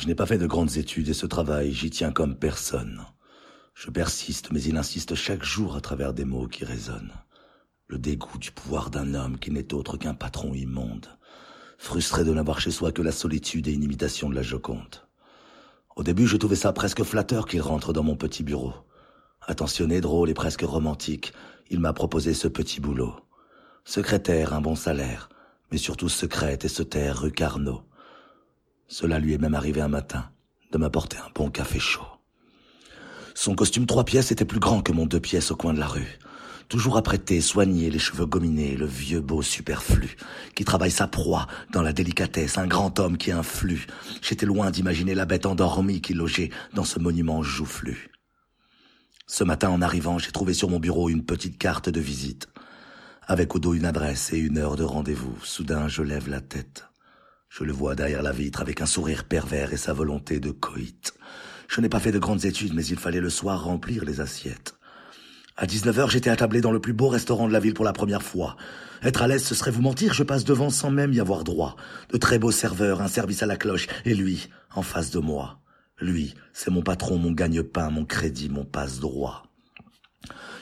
[0.00, 3.04] Je n'ai pas fait de grandes études et ce travail, j'y tiens comme personne.
[3.74, 7.12] Je persiste, mais il insiste chaque jour à travers des mots qui résonnent.
[7.86, 11.06] Le dégoût du pouvoir d'un homme qui n'est autre qu'un patron immonde,
[11.76, 15.06] frustré de n'avoir chez soi que la solitude et une imitation de la Joconde.
[15.96, 18.72] Au début, je trouvais ça presque flatteur qu'il rentre dans mon petit bureau.
[19.42, 21.34] Attentionné, drôle et presque romantique,
[21.68, 23.16] il m'a proposé ce petit boulot.
[23.84, 25.28] Secrétaire, un bon salaire,
[25.70, 27.82] mais surtout secrète et se taire rue Carnot.
[28.90, 30.30] Cela lui est même arrivé un matin,
[30.72, 32.02] de m'apporter un bon café chaud.
[33.36, 35.86] Son costume trois pièces était plus grand que mon deux pièces au coin de la
[35.86, 36.18] rue.
[36.68, 40.16] Toujours apprêté, soigné, les cheveux gominés, le vieux beau superflu,
[40.56, 43.86] qui travaille sa proie dans la délicatesse, un grand homme qui influe.
[44.22, 48.10] J'étais loin d'imaginer la bête endormie qui logeait dans ce monument joufflu.
[49.28, 52.48] Ce matin, en arrivant, j'ai trouvé sur mon bureau une petite carte de visite,
[53.22, 55.38] avec au dos une adresse et une heure de rendez-vous.
[55.44, 56.89] Soudain, je lève la tête.
[57.50, 61.12] Je le vois derrière la vitre avec un sourire pervers et sa volonté de coït.
[61.66, 64.76] Je n'ai pas fait de grandes études, mais il fallait le soir remplir les assiettes.
[65.56, 68.22] À 19h, j'étais attablé dans le plus beau restaurant de la ville pour la première
[68.22, 68.56] fois.
[69.02, 71.74] Être à l'aise, ce serait vous mentir, je passe devant sans même y avoir droit.
[72.12, 75.60] De très beaux serveurs, un service à la cloche, et lui, en face de moi.
[75.98, 79.42] Lui, c'est mon patron, mon gagne-pain, mon crédit, mon passe-droit.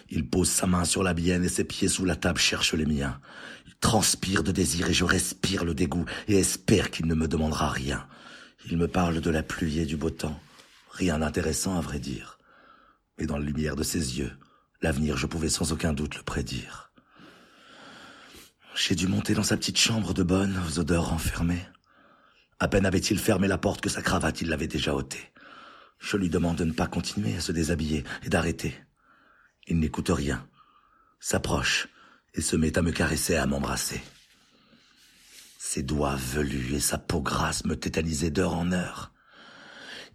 [0.08, 2.86] Il pose sa main sur la bienne et ses pieds sous la table cherchent les
[2.86, 3.20] miens
[3.80, 8.06] transpire de désir et je respire le dégoût et espère qu'il ne me demandera rien.
[8.70, 10.38] Il me parle de la pluie et du beau temps.
[10.90, 12.38] Rien d'intéressant à vrai dire.
[13.18, 14.32] Mais dans la lumière de ses yeux,
[14.82, 16.90] l'avenir je pouvais sans aucun doute le prédire.
[18.74, 21.66] J'ai dû monter dans sa petite chambre de bonne, aux odeurs renfermées.
[22.60, 25.32] À peine avait-il fermé la porte que sa cravate il l'avait déjà ôtée.
[25.98, 28.74] Je lui demande de ne pas continuer à se déshabiller et d'arrêter.
[29.66, 30.46] Il n'écoute rien,
[31.20, 31.88] s'approche,
[32.38, 34.00] et se met à me caresser à m'embrasser.
[35.58, 39.12] Ses doigts velus et sa peau grasse me tétanisaient d'heure en heure.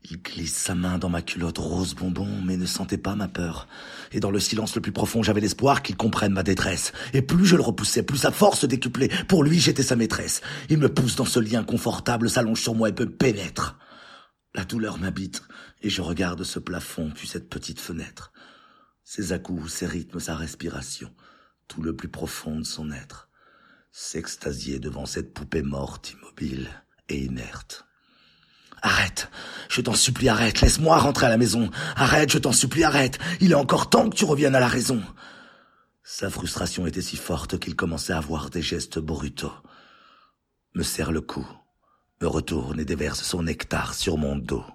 [0.09, 3.67] Il glisse sa main dans ma culotte rose bonbon, mais ne sentait pas ma peur.
[4.13, 6.93] Et dans le silence le plus profond, j'avais l'espoir qu'il comprenne ma détresse.
[7.13, 9.09] Et plus je le repoussais, plus sa force décuplait.
[9.27, 10.41] Pour lui, j'étais sa maîtresse.
[10.69, 13.77] Il me pousse dans ce lien confortable, s'allonge sur moi et me pénètre.
[14.55, 15.43] La douleur m'habite,
[15.81, 18.31] et je regarde ce plafond, puis cette petite fenêtre.
[19.03, 21.11] Ses à-coups, ses rythmes, sa respiration,
[21.67, 23.29] tout le plus profond de son être.
[23.91, 26.69] S'extasier devant cette poupée morte, immobile
[27.09, 27.85] et inerte.
[28.81, 29.29] Arrête,
[29.69, 31.71] je t'en supplie, arrête, laisse-moi rentrer à la maison.
[31.95, 33.17] Arrête, je t'en supplie, arrête.
[33.39, 35.01] Il est encore temps que tu reviennes à la raison.
[36.03, 39.53] Sa frustration était si forte qu'il commençait à avoir des gestes brutaux.
[40.75, 41.47] Me serre le cou,
[42.21, 44.65] me retourne et déverse son nectar sur mon dos.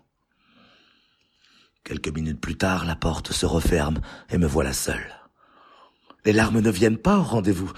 [1.84, 5.17] Quelques minutes plus tard, la porte se referme et me voilà seul.
[6.24, 7.72] Les larmes ne viennent pas au rendez-vous,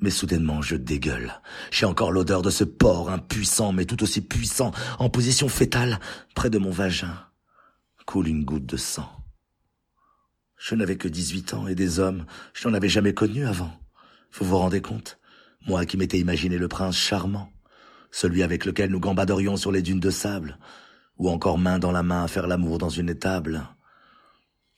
[0.00, 1.40] mais soudainement je dégueule.
[1.70, 6.00] J'ai encore l'odeur de ce porc impuissant, mais tout aussi puissant, en position fétale,
[6.34, 7.14] près de mon vagin.
[8.06, 9.10] Coule une goutte de sang.
[10.56, 12.24] Je n'avais que dix-huit ans et des hommes,
[12.54, 13.72] je n'en avais jamais connu avant.
[14.32, 15.18] Vous vous rendez compte?
[15.66, 17.52] Moi qui m'étais imaginé le prince charmant,
[18.10, 20.58] celui avec lequel nous gambaderions sur les dunes de sable,
[21.18, 23.68] ou encore main dans la main à faire l'amour dans une étable.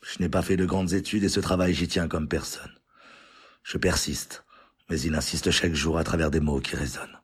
[0.03, 2.73] Je n'ai pas fait de grandes études et ce travail j'y tiens comme personne.
[3.65, 4.45] Je persiste,
[4.91, 7.19] mais il insiste chaque jour à travers des mots qui résonnent.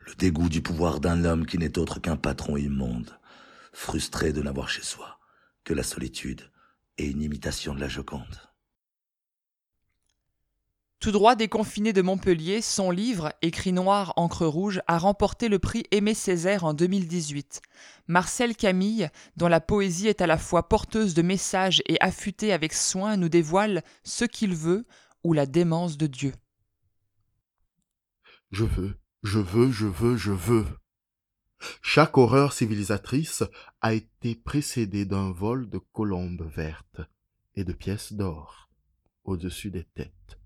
[0.00, 3.18] Le dégoût du pouvoir d'un homme qui n'est autre qu'un patron immonde,
[3.72, 5.18] frustré de n'avoir chez soi
[5.64, 6.42] que la solitude
[6.98, 8.22] et une imitation de la Joconde.
[11.00, 15.84] Tout droit déconfiné de Montpellier, son livre, écrit noir encre rouge, a remporté le prix
[15.92, 17.62] Aimé Césaire en 2018.
[18.08, 22.74] Marcel Camille, dont la poésie est à la fois porteuse de messages et affûtée avec
[22.74, 24.86] soin, nous dévoile ce qu'il veut,
[25.32, 26.32] la démence de Dieu.
[28.50, 30.66] Je veux, je veux, je veux, je veux.
[31.82, 33.42] Chaque horreur civilisatrice
[33.80, 37.00] a été précédée d'un vol de colombes vertes
[37.54, 38.70] et de pièces d'or
[39.24, 40.38] au-dessus des têtes.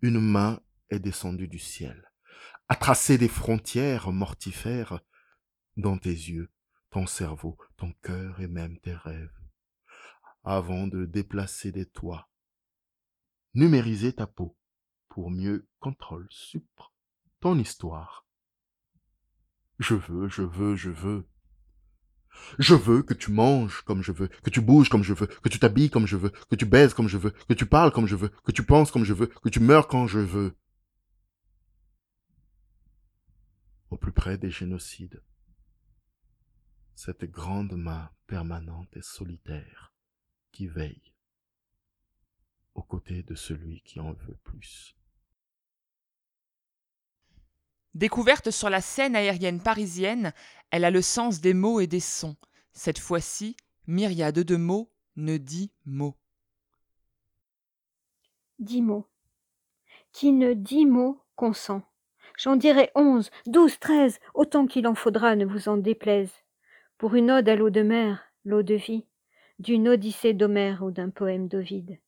[0.00, 2.10] Une main est descendue du ciel,
[2.68, 5.00] a tracé des frontières mortifères
[5.76, 6.50] dans tes yeux,
[6.90, 9.40] ton cerveau, ton cœur et même tes rêves,
[10.42, 12.28] avant de déplacer des toits
[13.54, 14.56] numériser ta peau
[15.08, 16.92] pour mieux contrôle supre
[17.40, 18.26] ton histoire.
[19.78, 21.28] Je veux, je veux, je veux.
[22.58, 25.48] Je veux que tu manges comme je veux, que tu bouges comme je veux, que
[25.48, 28.06] tu t'habilles comme je veux, que tu baises comme je veux, que tu parles comme
[28.06, 30.56] je veux, que tu penses comme je veux, que tu meurs quand je veux.
[33.90, 35.22] Au plus près des génocides,
[36.96, 39.94] cette grande main permanente et solitaire
[40.50, 41.13] qui veille
[42.74, 44.96] aux côtés de celui qui en veut plus.
[47.94, 50.32] Découverte sur la scène aérienne parisienne,
[50.70, 52.36] elle a le sens des mots et des sons.
[52.72, 53.56] Cette fois-ci,
[53.86, 56.16] myriade de mots ne dit mot.
[58.58, 59.06] Dix mots.
[60.12, 61.82] Qui ne dit mot consent.
[62.36, 66.32] J'en dirai onze, douze, treize, autant qu'il en faudra, ne vous en déplaise.
[66.98, 69.06] Pour une ode à l'eau de mer, l'eau de vie,
[69.60, 71.98] d'une odyssée d'Homère ou d'un poème d'Ovide.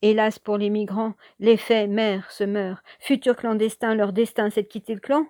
[0.00, 2.82] Hélas pour les migrants, les faits mères se meurent.
[3.00, 5.26] Futurs clandestins, leur destin c'est de quitter le clan?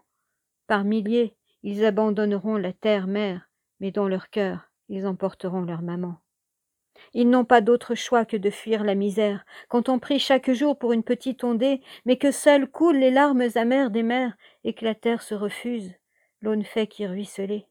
[0.66, 3.48] Par milliers, ils abandonneront la terre-mère,
[3.80, 6.16] mais dans leur cœur, ils emporteront leur maman.
[7.14, 10.78] Ils n'ont pas d'autre choix que de fuir la misère, quand on prie chaque jour
[10.78, 14.84] pour une petite ondée, mais que seules coulent les larmes amères des mères, et que
[14.84, 15.94] la terre se refuse,
[16.42, 17.66] l'eau ne fait qu'y ruisseler.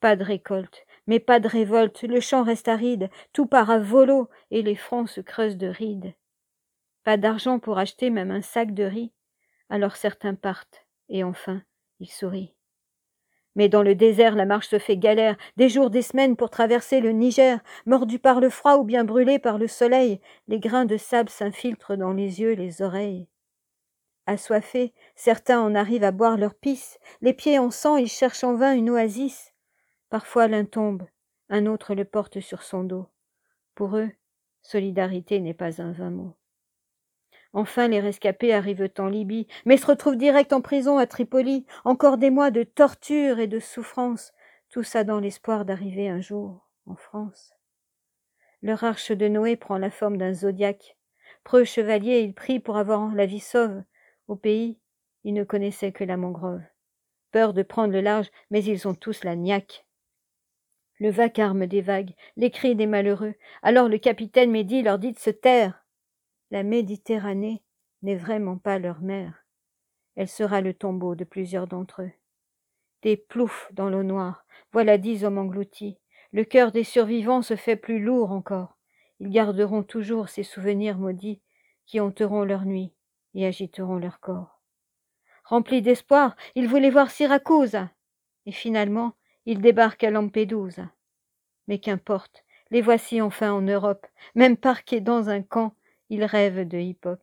[0.00, 4.28] Pas de récolte, mais pas de révolte, le champ reste aride, tout part à volo,
[4.50, 6.14] et les fronts se creusent de rides.
[7.04, 9.12] Pas d'argent pour acheter même un sac de riz,
[9.68, 11.62] alors certains partent, et enfin
[12.00, 12.54] ils sourient.
[13.56, 17.00] Mais dans le désert, la marche se fait galère, des jours, des semaines pour traverser
[17.00, 20.96] le Niger, mordus par le froid ou bien brûlés par le soleil, les grains de
[20.96, 23.28] sable s'infiltrent dans les yeux, les oreilles.
[24.26, 28.56] Assoiffés, certains en arrivent à boire leur pisse, les pieds en sang, ils cherchent en
[28.56, 29.53] vain une oasis.
[30.14, 31.02] Parfois l'un tombe,
[31.48, 33.08] un autre le porte sur son dos.
[33.74, 34.12] Pour eux,
[34.62, 36.36] solidarité n'est pas un vain mot.
[37.52, 42.16] Enfin, les rescapés arrivent en Libye, mais se retrouvent direct en prison à Tripoli, encore
[42.16, 44.32] des mois de torture et de souffrance,
[44.70, 47.52] tout ça dans l'espoir d'arriver un jour en France.
[48.62, 50.96] Leur arche de Noé prend la forme d'un zodiaque.
[51.42, 53.82] Preux chevalier, ils prient pour avoir la vie sauve.
[54.28, 54.78] Au pays,
[55.24, 56.62] ils ne connaissaient que la mangrove.
[57.32, 59.83] Peur de prendre le large, mais ils ont tous la niaque
[60.98, 63.34] le vacarme des vagues, les cris des malheureux.
[63.62, 65.84] Alors le capitaine Mehdi leur dit de se taire.
[66.50, 67.62] La Méditerranée
[68.02, 69.44] n'est vraiment pas leur mer.
[70.16, 72.12] Elle sera le tombeau de plusieurs d'entre eux.
[73.02, 74.46] Des ploufs dans l'eau noire.
[74.72, 75.98] Voilà dix hommes engloutis.
[76.32, 78.76] Le cœur des survivants se fait plus lourd encore.
[79.20, 81.40] Ils garderont toujours ces souvenirs maudits
[81.86, 82.92] qui hanteront leur nuit
[83.34, 84.60] et agiteront leur corps.
[85.44, 87.78] Remplis d'espoir, ils voulaient voir Syracuse.
[88.46, 89.14] Et finalement,
[89.46, 90.90] ils débarquent à Lampedusa.
[91.68, 95.74] Mais qu'importe, les voici enfin en Europe, même parqués dans un camp,
[96.10, 97.20] ils rêvent de hip-hop.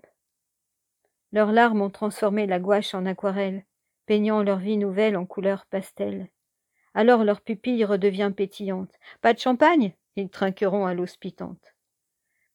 [1.31, 3.65] Leurs larmes ont transformé la gouache en aquarelle,
[4.05, 6.29] peignant leur vie nouvelle en couleur pastel.
[6.93, 8.93] Alors leur pupille redevient pétillante.
[9.21, 9.93] Pas de champagne?
[10.17, 11.73] Ils trinqueront à l'hospitante.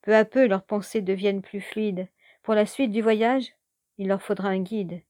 [0.03, 2.09] Peu à peu, leurs pensées deviennent plus fluides.
[2.43, 3.55] Pour la suite du voyage,
[3.99, 5.03] il leur faudra un guide.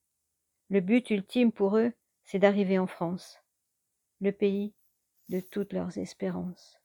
[0.70, 1.92] Le but ultime pour eux,
[2.24, 3.40] c'est d'arriver en France,
[4.20, 4.74] le pays
[5.28, 6.78] de toutes leurs espérances.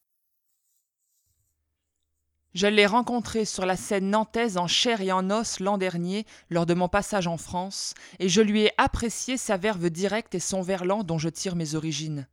[2.53, 6.65] Je l'ai rencontré sur la scène nantaise en chair et en os l'an dernier, lors
[6.65, 10.61] de mon passage en France, et je lui ai apprécié sa verve directe et son
[10.61, 12.27] verlan dont je tire mes origines.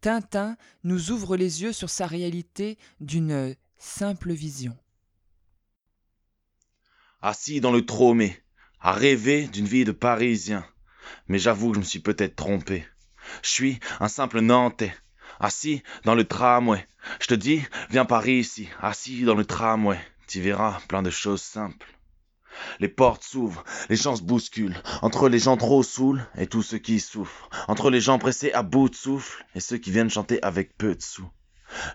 [0.00, 4.76] Tintin nous ouvre les yeux sur sa réalité d'une simple vision.
[7.20, 8.40] Assis dans le tromé,
[8.80, 10.64] à rêver d'une vie de Parisien.
[11.26, 12.86] Mais j'avoue que je me suis peut-être trompé.
[13.42, 14.94] Je suis un simple Nantais,
[15.40, 16.86] assis dans le tramway.
[17.20, 19.98] Je te dis, viens par ici, assis dans le tramway.
[20.26, 21.86] Tu verras plein de choses simples.
[22.80, 26.78] Les portes s'ouvrent, les gens se bousculent, entre les gens trop saouls et tous ceux
[26.78, 30.42] qui souffrent, entre les gens pressés à bout de souffle et ceux qui viennent chanter
[30.42, 31.28] avec peu de sous.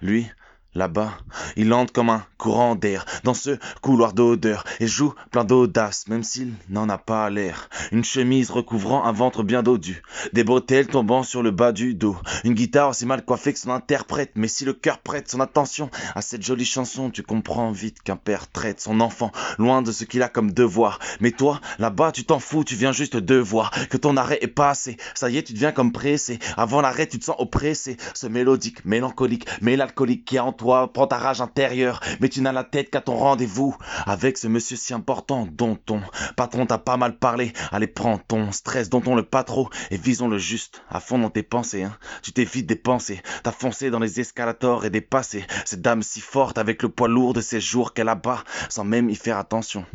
[0.01, 0.29] Lui,
[0.75, 1.13] Là-bas,
[1.55, 6.23] il entre comme un courant d'air dans ce couloir d'odeur et joue plein d'audace, même
[6.23, 7.69] s'il n'en a pas l'air.
[7.91, 10.01] Une chemise recouvrant un ventre bien dodu,
[10.33, 13.69] des bretelles tombant sur le bas du dos, une guitare aussi mal coiffée que son
[13.69, 14.31] interprète.
[14.33, 18.15] Mais si le cœur prête son attention à cette jolie chanson, tu comprends vite qu'un
[18.15, 20.97] père traite son enfant loin de ce qu'il a comme devoir.
[21.19, 24.47] Mais toi, là-bas, tu t'en fous, tu viens juste de voir que ton arrêt est
[24.47, 24.97] passé.
[25.13, 26.39] Ça y est, tu deviens comme pressé.
[26.57, 27.97] Avant l'arrêt, tu te sens oppressé.
[28.15, 32.63] Ce mélodique, mélancolique, mélancolique qui est en prends ta rage intérieure, mais tu n'as la
[32.63, 36.01] tête qu'à ton rendez-vous avec ce monsieur si important dont ton
[36.35, 37.53] patron t'a pas mal parlé.
[37.71, 41.19] Allez, prends ton stress dont on le pas trop et visons le juste à fond
[41.19, 41.83] dans tes pensées.
[41.83, 41.97] Hein.
[42.21, 46.57] Tu t'es vite dépensé, t'as foncé dans les escalators et dépassé cette dame si forte
[46.57, 49.85] avec le poids lourd de ses jours qu'elle abat sans même y faire attention.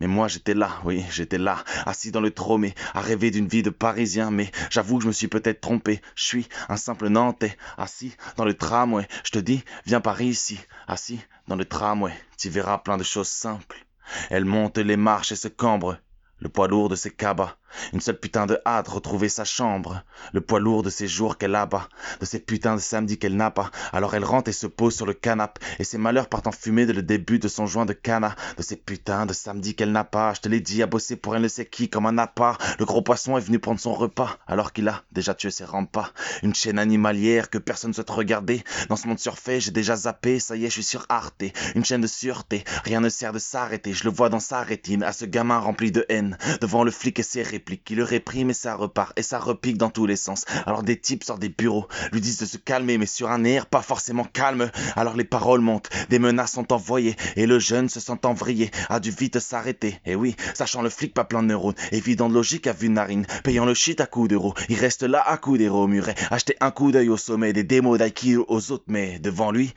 [0.00, 3.62] Mais moi j'étais là, oui, j'étais là, assis dans le tromé, à rêver d'une vie
[3.62, 6.02] de Parisien, mais j'avoue que je me suis peut-être trompé.
[6.14, 9.08] Je suis un simple Nantais, assis dans le tramway.
[9.24, 12.12] Je te dis, viens par ici, assis dans le tramway.
[12.36, 13.86] Tu verras plein de choses simples.
[14.30, 15.98] Elle monte les marches et se cambre,
[16.40, 17.56] le poids lourd de ses cabas,
[17.92, 20.02] une seule putain de hâte retrouver sa chambre.
[20.32, 21.88] Le poids lourd de ces jours qu'elle abat,
[22.20, 23.70] de ces putains de samedis qu'elle n'a pas.
[23.92, 26.86] Alors elle rentre et se pose sur le canapé, et ses malheurs partent en fumée
[26.86, 28.34] dès le début de son joint de cana.
[28.56, 30.34] De ces putains de samedis qu'elle n'a pas.
[30.34, 32.58] Je te l'ai dit, à bosser pour elle ne sait qui, comme un appât.
[32.78, 36.10] Le gros poisson est venu prendre son repas, alors qu'il a déjà tué ses rempas.
[36.42, 38.62] Une chaîne animalière que personne ne souhaite regarder.
[38.88, 41.44] Dans ce monde surfait, j'ai déjà zappé, ça y est, je suis sur Arte.
[41.74, 43.92] Une chaîne de sûreté, rien ne sert de s'arrêter.
[43.92, 46.38] Je le vois dans sa rétine, à ce gamin rempli de haine.
[46.60, 47.22] Devant le flic et
[47.60, 50.44] qui le réprime et ça repart et ça repique dans tous les sens.
[50.66, 53.66] Alors des types sortent des bureaux, lui disent de se calmer mais sur un air
[53.66, 54.70] pas forcément calme.
[54.94, 59.00] Alors les paroles montent, des menaces sont envoyées et le jeune se sent envrillé, a
[59.00, 60.00] dû vite s'arrêter.
[60.04, 63.26] Et oui, sachant le flic pas plein de neurones, évident de logique à vue narine,
[63.44, 64.54] payant le shit à coups d'euros.
[64.68, 67.64] Il reste là à coups d'euros au muret, acheter un coup d'œil au sommet, des
[67.64, 69.74] démos d'aïkido aux autres, mais devant lui,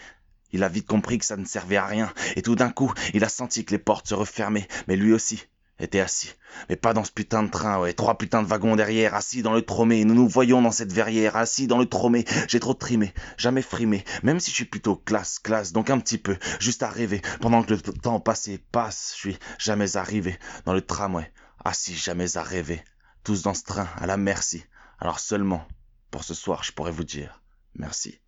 [0.52, 3.24] il a vite compris que ça ne servait à rien, et tout d'un coup, il
[3.24, 5.46] a senti que les portes se refermaient, mais lui aussi,
[5.80, 6.32] était assis.
[6.70, 7.94] Mais pas dans ce putain de train, ouais.
[7.94, 10.04] Trois putains de wagons derrière, assis dans le tromé.
[10.06, 12.26] Nous nous voyons dans cette verrière, assis dans le tromé.
[12.48, 14.04] J'ai trop trimé, jamais frimé.
[14.24, 16.38] Même si je suis plutôt classe, classe, donc un petit peu.
[16.60, 17.22] Juste à rêver.
[17.42, 20.38] Pendant que le temps passé passe, je suis jamais arrivé.
[20.66, 21.32] Dans le tramway,
[21.64, 22.84] assis, jamais à rêver.
[23.24, 24.64] Tous dans ce train, à la merci.
[25.00, 25.66] Alors seulement,
[26.12, 27.42] pour ce soir, je pourrais vous dire
[27.76, 28.20] merci.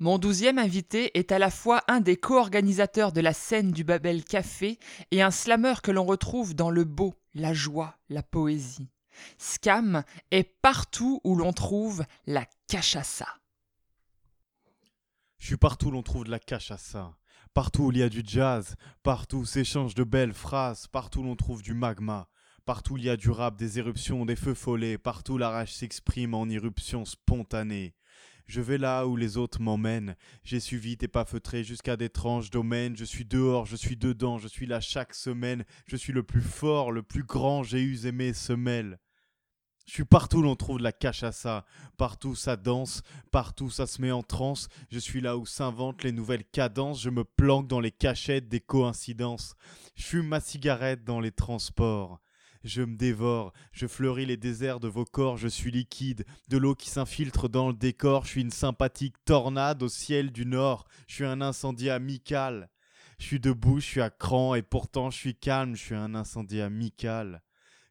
[0.00, 4.22] Mon douzième invité est à la fois un des co-organisateurs de la scène du Babel
[4.22, 4.78] Café
[5.10, 8.90] et un slammer que l'on retrouve dans le beau, la joie, la poésie.
[9.38, 13.26] Scam est partout où l'on trouve la cachaça.
[15.38, 17.16] Je suis partout où l'on trouve de la cachaça.
[17.52, 21.24] Partout où il y a du jazz, partout où s'échangent de belles phrases, partout où
[21.24, 22.28] l'on trouve du magma,
[22.64, 25.50] partout où il y a du rap, des éruptions, des feux follets, partout où la
[25.50, 27.96] rage s'exprime en irruption spontanée.
[28.48, 30.16] Je vais là où les autres m'emmènent.
[30.42, 32.96] J'ai suivi tes pas feutrés jusqu'à d'étranges domaines.
[32.96, 35.64] Je suis dehors, je suis dedans, je suis là chaque semaine.
[35.86, 38.98] Je suis le plus fort, le plus grand, j'ai usé mes semelles.
[39.88, 41.64] Je suis partout où l'on trouve de la cachaça,
[41.96, 46.12] partout ça danse, partout ça se met en transe, je suis là où s'inventent les
[46.12, 49.54] nouvelles cadences, je me planque dans les cachettes des coïncidences,
[49.94, 52.20] je fume ma cigarette dans les transports,
[52.64, 56.74] je me dévore, je fleuris les déserts de vos corps, je suis liquide, de l'eau
[56.74, 61.14] qui s'infiltre dans le décor, je suis une sympathique tornade au ciel du nord, je
[61.14, 62.68] suis un incendie amical.
[63.18, 66.14] Je suis debout, je suis à cran, et pourtant je suis calme, je suis un
[66.14, 67.42] incendie amical.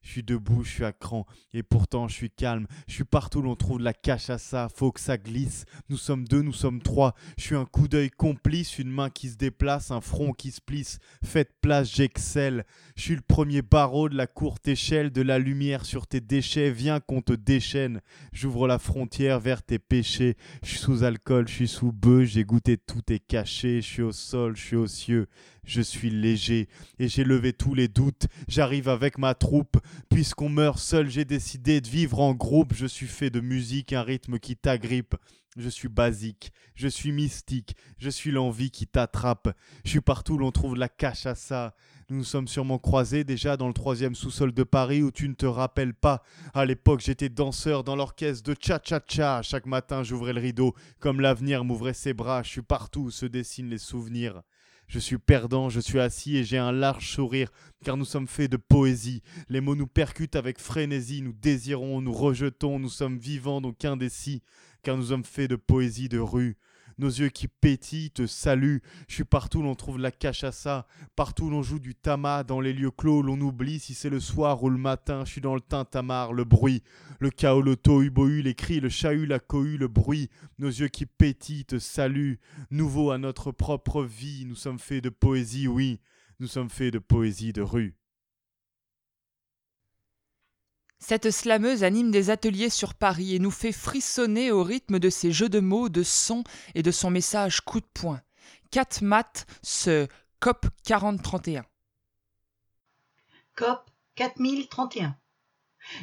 [0.07, 2.65] Je suis debout, je suis à cran, et pourtant je suis calme.
[2.87, 5.65] Je suis partout où l'on trouve de la cache à ça, faut que ça glisse.
[5.89, 7.13] Nous sommes deux, nous sommes trois.
[7.37, 10.61] Je suis un coup d'œil complice, une main qui se déplace, un front qui se
[10.61, 10.99] plisse.
[11.25, 12.65] Faites place, j'excelle.
[12.95, 16.71] Je suis le premier barreau de la courte échelle, de la lumière sur tes déchets.
[16.71, 17.99] Viens qu'on te déchaîne.
[18.31, 20.37] J'ouvre la frontière vers tes péchés.
[20.63, 23.81] Je suis sous alcool, je suis sous bœuf, j'ai goûté tous tes cachets.
[23.81, 25.27] Je suis au sol, je suis aux cieux.
[25.67, 28.27] Je suis léger et j'ai levé tous les doutes.
[28.47, 29.77] J'arrive avec ma troupe.
[30.09, 32.73] Puisqu'on meurt seul, j'ai décidé de vivre en groupe.
[32.73, 35.15] Je suis fait de musique, un rythme qui t'agrippe.
[35.57, 39.49] Je suis basique, je suis mystique, je suis l'envie qui t'attrape.
[39.83, 41.75] Je suis partout où l'on trouve la cache à ça.
[42.09, 45.33] Nous nous sommes sûrement croisés déjà dans le troisième sous-sol de Paris où tu ne
[45.33, 46.23] te rappelles pas.
[46.53, 49.41] À l'époque, j'étais danseur dans l'orchestre de cha-cha-cha.
[49.41, 52.43] Chaque matin, j'ouvrais le rideau comme l'avenir m'ouvrait ses bras.
[52.43, 54.43] Je suis partout où se dessinent les souvenirs.
[54.87, 57.51] Je suis perdant, je suis assis et j'ai un large sourire,
[57.83, 59.21] car nous sommes faits de poésie.
[59.49, 64.41] Les mots nous percutent avec frénésie, nous désirons, nous rejetons, nous sommes vivants donc indécis,
[64.83, 66.55] car nous sommes faits de poésie de rue.
[66.99, 68.81] Nos yeux qui pétillent te saluent.
[69.07, 70.87] Je suis partout où l'on trouve la cache à ça.
[71.15, 74.19] Partout où l'on joue du tama, dans les lieux clos, l'on oublie si c'est le
[74.19, 75.23] soir ou le matin.
[75.25, 76.83] Je suis dans le tintamarre, le bruit,
[77.19, 80.29] le chaos, le tohu les cris, le chahut, la cohue, le bruit.
[80.57, 82.39] Nos yeux qui pétillent te saluent.
[82.71, 85.99] Nouveau à notre propre vie, nous sommes faits de poésie, oui.
[86.39, 87.95] Nous sommes faits de poésie de rue.
[90.99, 95.31] Cette slameuse anime des ateliers sur Paris et nous fait frissonner au rythme de ses
[95.31, 96.43] jeux de mots, de sons
[96.73, 98.19] et de son message coup de poing.
[98.71, 100.07] 4 mat ce
[100.39, 101.65] COP 4031.
[103.55, 105.15] COP 4031.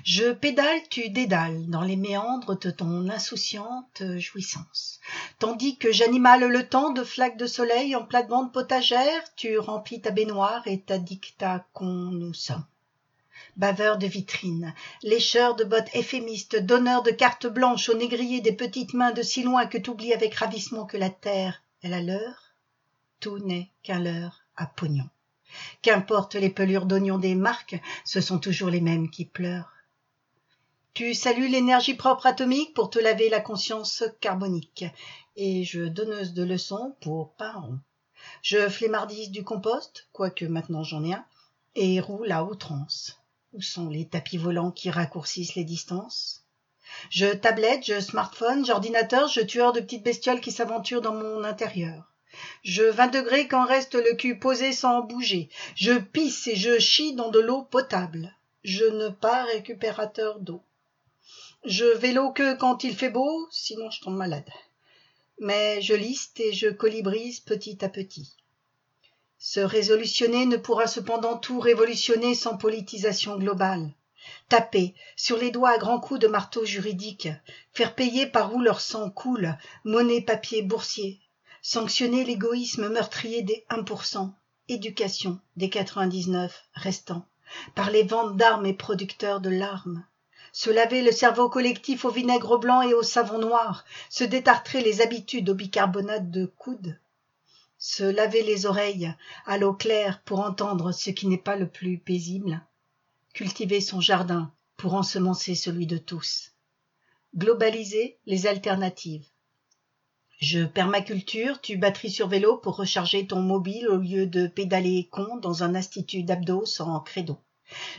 [0.04, 5.00] Je pédale, tu dédales dans les méandres de ton insouciante jouissance.
[5.38, 10.10] Tandis que j'animale le temps de flaques de soleil en plate-bande potagère, tu remplis ta
[10.10, 12.64] baignoire et ta dicta qu'on nous sommes
[13.56, 18.94] baveurs de vitrines, lécheurs de bottes éphémistes, donneurs de cartes blanches aux négriers des petites
[18.94, 22.54] mains de si loin que t'oublies avec ravissement que la terre est la leur,
[23.20, 25.08] tout n'est qu'un leurre à pognon.
[25.82, 29.72] Qu'importe les pelures d'oignons des marques, ce sont toujours les mêmes qui pleurent.
[30.94, 34.84] Tu salues l'énergie propre atomique pour te laver la conscience carbonique,
[35.36, 37.80] et je donneuse de leçons pour rond.
[38.42, 41.24] Je flémardise du compost, quoique maintenant j'en ai un,
[41.74, 43.23] et roule à outrance.
[43.54, 46.44] Où sont les tapis volants qui raccourcissent les distances?
[47.08, 52.12] Je tablette, je smartphone, j'ordinateur, je tueur de petites bestioles qui s'aventurent dans mon intérieur.
[52.64, 55.50] Je vingt degrés quand reste le cul posé sans bouger.
[55.76, 58.36] Je pisse et je chie dans de l'eau potable.
[58.64, 60.64] Je ne pas récupérateur d'eau.
[61.64, 64.50] Je vélo que quand il fait beau, sinon je tombe malade.
[65.38, 68.34] Mais je liste et je colibrise petit à petit.
[69.46, 73.90] Se résolutionner ne pourra cependant tout révolutionner sans politisation globale.
[74.48, 77.28] Taper sur les doigts à grands coups de marteau juridique,
[77.74, 81.20] faire payer par où leur sang coule, monnaie, papier, boursier,
[81.60, 84.32] sanctionner l'égoïsme meurtrier des 1%,
[84.70, 87.26] éducation des 99 restants,
[87.74, 90.06] par les ventes d'armes et producteurs de larmes,
[90.52, 95.02] se laver le cerveau collectif au vinaigre blanc et au savon noir, se détartrer les
[95.02, 96.98] habitudes au bicarbonate de coude,
[97.86, 99.12] se laver les oreilles
[99.44, 102.62] à l'eau claire pour entendre ce qui n'est pas le plus paisible,
[103.34, 106.52] cultiver son jardin pour ensemencer celui de tous,
[107.36, 109.26] globaliser les alternatives.
[110.40, 115.36] Je permaculture, tu batterie sur vélo pour recharger ton mobile au lieu de pédaler con
[115.36, 117.38] dans un institut d'abdos sans credo.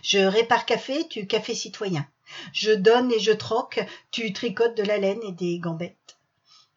[0.01, 2.07] Je répare café, tu café citoyen.
[2.53, 6.04] Je donne et je troque, tu tricotes de la laine et des gambettes.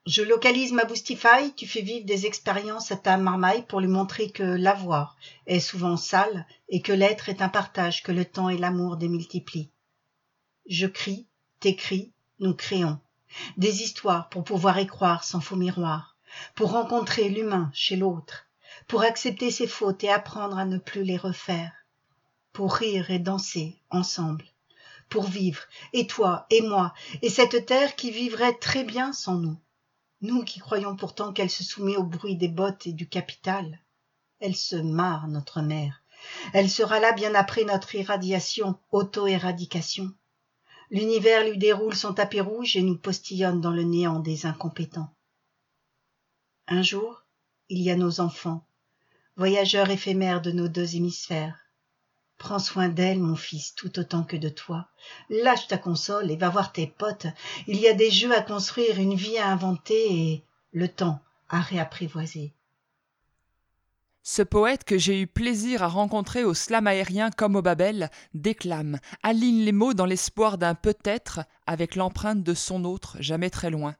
[0.08, 4.30] Je localise ma Boostify, tu fais vivre des expériences à ta marmaille pour lui montrer
[4.30, 8.56] que l'avoir est souvent sale et que l'être est un partage que le temps et
[8.56, 9.68] l'amour démultiplient.
[10.66, 11.26] Je crie,
[11.60, 12.98] t'écris, nous créons.
[13.58, 16.16] Des histoires pour pouvoir y croire sans faux miroir,
[16.54, 18.46] pour rencontrer l'humain chez l'autre,
[18.86, 21.84] pour accepter ses fautes et apprendre à ne plus les refaire,
[22.54, 24.46] pour rire et danser ensemble,
[25.10, 29.58] pour vivre, et toi et moi, et cette terre qui vivrait très bien sans nous
[30.20, 33.80] nous qui croyons pourtant qu'elle se soumet au bruit des bottes et du capital.
[34.40, 36.02] Elle se marre notre mère.
[36.52, 40.12] Elle sera là bien après notre irradiation auto-éradication.
[40.90, 45.14] L'univers lui déroule son tapis rouge et nous postillonne dans le néant des incompétents.
[46.66, 47.24] Un jour
[47.68, 48.64] il y a nos enfants
[49.38, 51.67] voyageurs éphémères de nos deux hémisphères
[52.38, 54.88] Prends soin d'elle, mon fils, tout autant que de toi.
[55.28, 57.26] Lâche ta console et va voir tes potes.
[57.66, 61.60] Il y a des jeux à construire, une vie à inventer et le temps à
[61.60, 62.52] réapprivoiser.
[64.22, 68.98] Ce poète que j'ai eu plaisir à rencontrer au slam aérien comme au Babel déclame,
[69.22, 73.96] aligne les mots dans l'espoir d'un peut-être avec l'empreinte de son autre jamais très loin.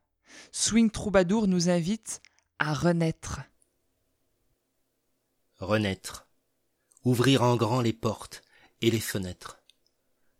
[0.52, 2.20] Swing Troubadour nous invite
[2.58, 3.40] à renaître.
[5.58, 6.27] Renaître.
[7.08, 8.42] Ouvrir en grand les portes
[8.82, 9.62] et les fenêtres.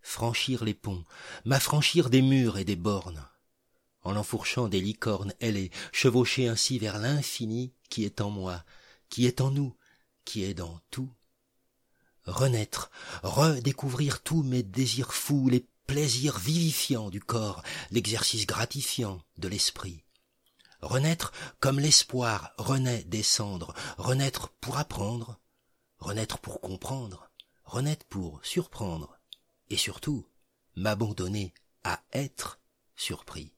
[0.02, 1.02] Franchir les ponts,
[1.46, 3.26] m'affranchir des murs et des bornes.
[4.02, 8.66] En enfourchant des licornes ailées, chevaucher ainsi vers l'infini qui est en moi,
[9.08, 9.74] qui est en nous,
[10.26, 11.10] qui est dans tout.
[12.26, 12.90] Renaître,
[13.22, 20.04] redécouvrir tous mes désirs fous, les plaisirs vivifiants du corps, l'exercice gratifiant de l'esprit.
[20.82, 25.40] Renaître comme l'espoir renaît des cendres, renaître pour apprendre,
[25.98, 27.30] renaître pour comprendre,
[27.64, 29.18] renaître pour surprendre,
[29.70, 30.26] et surtout
[30.76, 32.60] m'abandonner à être
[32.96, 33.52] surpris.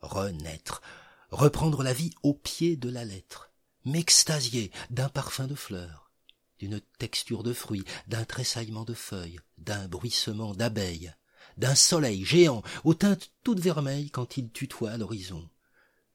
[0.00, 0.82] Renaître,
[1.30, 3.50] reprendre la vie au pied de la lettre,
[3.84, 6.10] m'extasier d'un parfum de fleurs,
[6.58, 11.14] d'une texture de fruits, d'un tressaillement de feuilles, d'un bruissement d'abeilles,
[11.56, 15.48] d'un soleil géant aux teintes toutes vermeilles quand il tutoie l'horizon,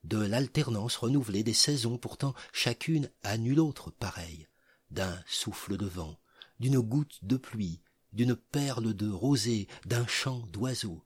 [0.03, 4.47] de l'alternance renouvelée des saisons pourtant chacune à nulle autre pareille,
[4.91, 6.19] d'un souffle de vent,
[6.59, 7.81] d'une goutte de pluie,
[8.13, 11.03] d'une perle de rosée, d'un chant d'oiseau,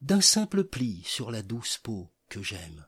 [0.00, 2.84] d'un simple pli sur la douce peau que j'aime.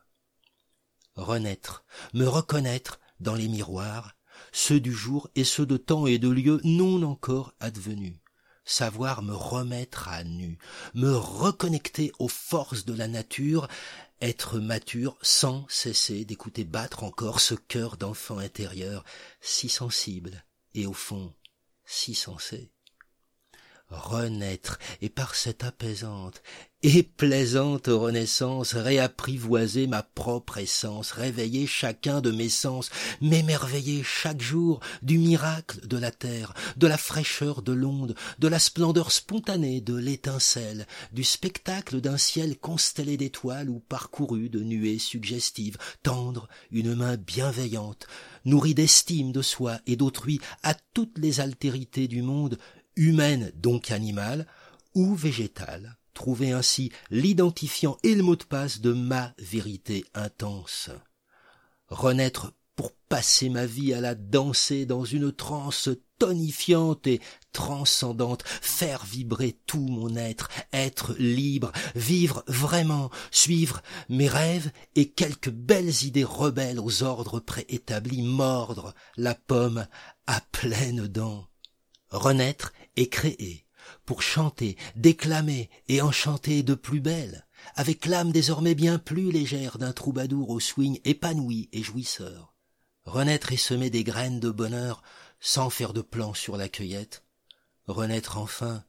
[1.14, 4.16] Renaître, me reconnaître dans les miroirs,
[4.53, 8.18] ceux du jour et ceux de temps et de lieu non encore advenus,
[8.64, 10.59] savoir me remettre à nu,
[10.95, 13.68] me reconnecter aux forces de la nature,
[14.21, 19.05] être mature sans cesser d'écouter battre encore ce cœur d'enfant intérieur
[19.41, 20.45] si sensible
[20.75, 21.35] et au fond
[21.85, 22.73] si sensé
[23.89, 26.43] renaître et par cette apaisante
[26.82, 34.80] et plaisante renaissance réapprivoiser ma propre essence, réveiller chacun de mes sens, m'émerveiller chaque jour
[35.03, 39.97] du miracle de la terre, de la fraîcheur de l'onde, de la splendeur spontanée de
[39.97, 47.16] l'étincelle, du spectacle d'un ciel constellé d'étoiles ou parcouru de nuées suggestives, tendre une main
[47.16, 48.07] bienveillante,
[48.45, 52.59] nourrie d'estime de soi et d'autrui à toutes les altérités du monde,
[52.97, 54.47] humaine donc animale,
[54.94, 60.90] ou végétale, trouver ainsi l'identifiant et le mot de passe de ma vérité intense.
[61.88, 65.88] Renaître pour passer ma vie à la danser dans une transe
[66.18, 67.20] tonifiante et
[67.53, 75.51] transcendante, faire vibrer tout mon être, être libre, vivre vraiment, suivre mes rêves et quelques
[75.51, 79.86] belles idées rebelles aux ordres préétablis, mordre la pomme
[80.26, 81.47] à pleines dents.
[82.11, 83.66] Renaître et créer,
[84.05, 89.92] pour chanter, déclamer et enchanter de plus belle, avec l'âme désormais bien plus légère d'un
[89.92, 92.55] troubadour au swing épanoui et jouisseur.
[93.05, 95.03] Renaître et semer des graines de bonheur
[95.40, 97.24] sans faire de plan sur la cueillette.
[97.86, 98.84] Renaître enfin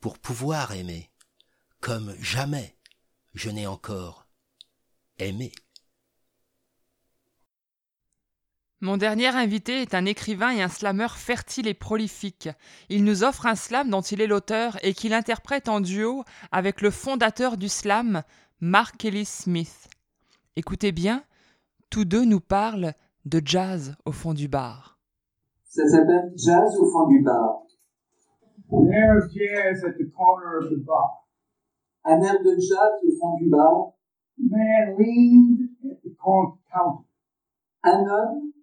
[0.00, 1.10] pour pouvoir aimer,
[1.80, 2.76] comme jamais
[3.34, 4.26] je n'ai encore
[5.18, 5.52] aimé.
[8.80, 12.48] Mon dernier invité est un écrivain et un slameur fertile et prolifique.
[12.88, 16.80] Il nous offre un slam dont il est l'auteur et qu'il interprète en duo avec
[16.80, 18.22] le fondateur du slam,
[18.60, 19.88] Mark Ellis Smith.
[20.56, 21.24] Écoutez bien,
[21.88, 22.92] tous deux nous parlent
[23.24, 24.98] de jazz au fond du bar.
[25.64, 27.62] Ça s'appelle Jazz au fond du bar.
[28.70, 31.26] An air of jazz at the corner of the bar.
[32.04, 33.92] Un air de jazz au fond du bar.
[34.38, 37.04] Man leaned at the counter.
[37.82, 38.53] Un homme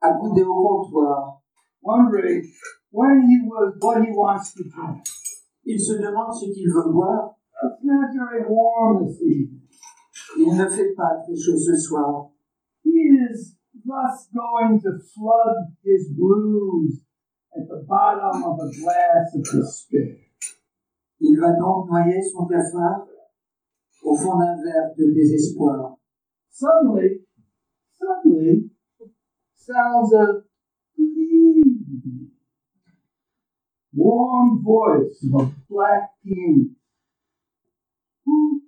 [0.00, 1.42] accoudé au comptoir.
[1.82, 2.42] Wondering
[2.90, 5.02] when he was what he wants to drink.
[5.64, 7.36] Il se demande ce qu'il veut boire.
[7.62, 9.60] It's not very warm this evening.
[10.38, 12.30] Il ne fait pas très chaud ce soir.
[12.84, 17.02] He is thus going to flood his blues
[17.54, 20.16] at the bottom of a glass of despair.
[21.20, 23.06] Il va donc noyer son cafard
[24.02, 25.98] au fond d'un verre de désespoir.
[26.48, 27.26] Suddenly,
[27.98, 28.69] suddenly,
[29.60, 30.44] sounds of.
[33.92, 36.76] Warm voice of black king
[38.24, 38.62] who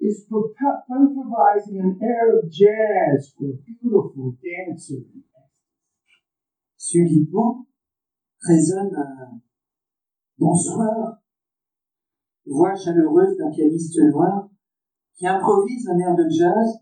[0.00, 5.04] is improvising an air of jazz for a beautiful dancer.
[6.76, 7.66] Subitement
[8.48, 9.40] résonne un
[10.38, 11.22] bonsoir,
[12.46, 14.48] voix chaleureuse d'un pianiste noir
[15.14, 16.78] qui improvise un air de jazz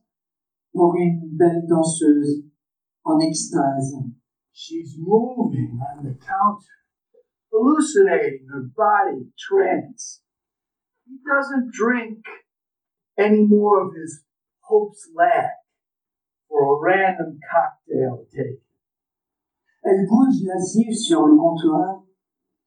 [0.73, 2.50] pour une belle danseuse
[3.05, 3.95] en extase.
[4.53, 6.81] She's moving on the counter,
[7.53, 10.23] hallucinating her body trance.
[11.07, 12.19] He doesn't drink
[13.19, 14.25] any more of his
[14.61, 15.51] Hope's Lag
[16.49, 18.63] for a random cocktail take.
[19.83, 22.05] Elle bouge lascive sur le comptoir,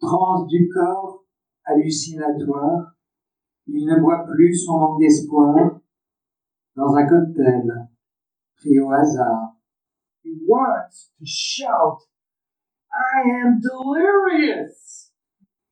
[0.01, 1.23] transe du corps,
[1.65, 2.95] hallucinatoire.
[3.67, 5.79] Il ne boit plus son manque d'espoir
[6.75, 7.87] dans un cocktail
[8.57, 9.52] pris au hasard.
[10.23, 11.99] He wants to shout,
[12.91, 15.11] I am delirious!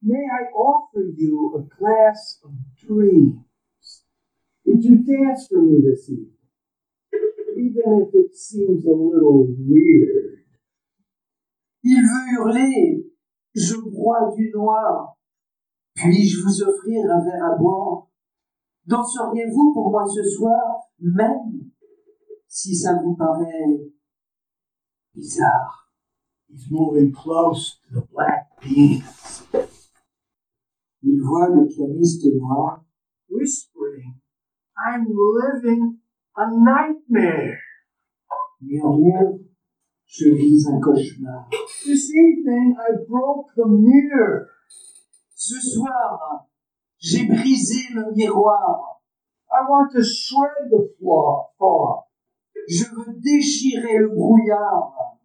[0.03, 3.45] May I offer you a glass of dreams?
[4.65, 6.33] Would you dance for me this evening?
[7.55, 10.43] Even if it seems a little weird.
[11.83, 13.05] Il veut hurler.
[13.55, 15.17] Je bois du noir.
[15.95, 18.07] Puis-je vous offrir un verre à boire?
[18.85, 21.69] Danseriez-vous pour moi ce soir, même
[22.47, 23.91] si ça vous paraît
[25.13, 25.81] bizarre
[26.51, 28.49] He's moving close to the black.
[31.03, 32.83] Il voit le pianiste noir
[33.29, 34.19] whispering,
[34.77, 35.99] I'm living
[36.35, 37.59] a nightmare.
[38.61, 39.39] Murmure,
[40.05, 41.47] je vis un cauchemar.
[41.85, 44.49] This evening I broke the mirror.
[45.33, 46.47] Ce soir,
[46.99, 49.01] j'ai brisé le miroir.
[49.49, 51.47] I want to shred the floor.
[52.67, 55.17] Je veux déchirer le brouillard.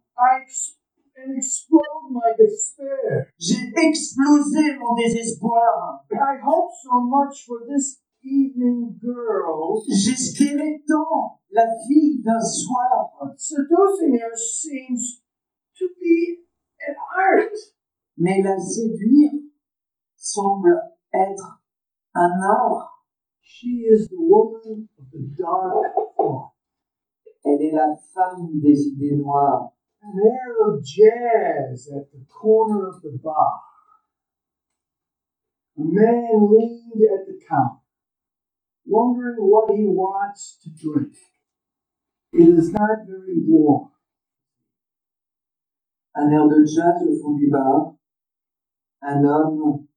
[3.39, 6.05] J'ai explosé mon désespoir.
[6.11, 9.83] I hope so much for this evening girl.
[9.89, 13.11] J'espérais tant la fille d'un soir.
[13.21, 15.21] But seducing her seems
[15.77, 16.45] to be
[16.87, 17.53] an art.
[18.17, 19.31] Mais la séduire
[20.15, 20.79] semble
[21.13, 21.61] être
[22.13, 23.05] un art.
[23.41, 26.56] She is the woman of the dark thought.
[27.43, 29.71] Elle est la femme des idées noires.
[30.03, 33.61] An air of jazz at the corner of the bar.
[35.77, 37.81] A man leaned at the counter,
[38.85, 41.13] wondering what he wants to drink.
[42.33, 43.91] It is not very warm.
[46.15, 47.95] Un air de jazz au fond du bar.
[49.01, 49.87] Un homme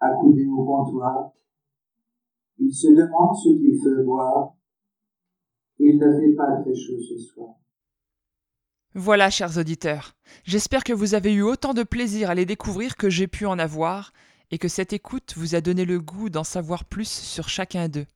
[0.00, 1.32] accoudé au comptoir.
[2.58, 4.55] Il se demande ce qu'il fait boire.
[5.78, 7.54] Il ne pas très chaud ce soir.
[8.94, 10.16] Voilà, chers auditeurs.
[10.44, 13.58] J'espère que vous avez eu autant de plaisir à les découvrir que j'ai pu en
[13.58, 14.12] avoir,
[14.50, 18.06] et que cette écoute vous a donné le goût d'en savoir plus sur chacun d'eux.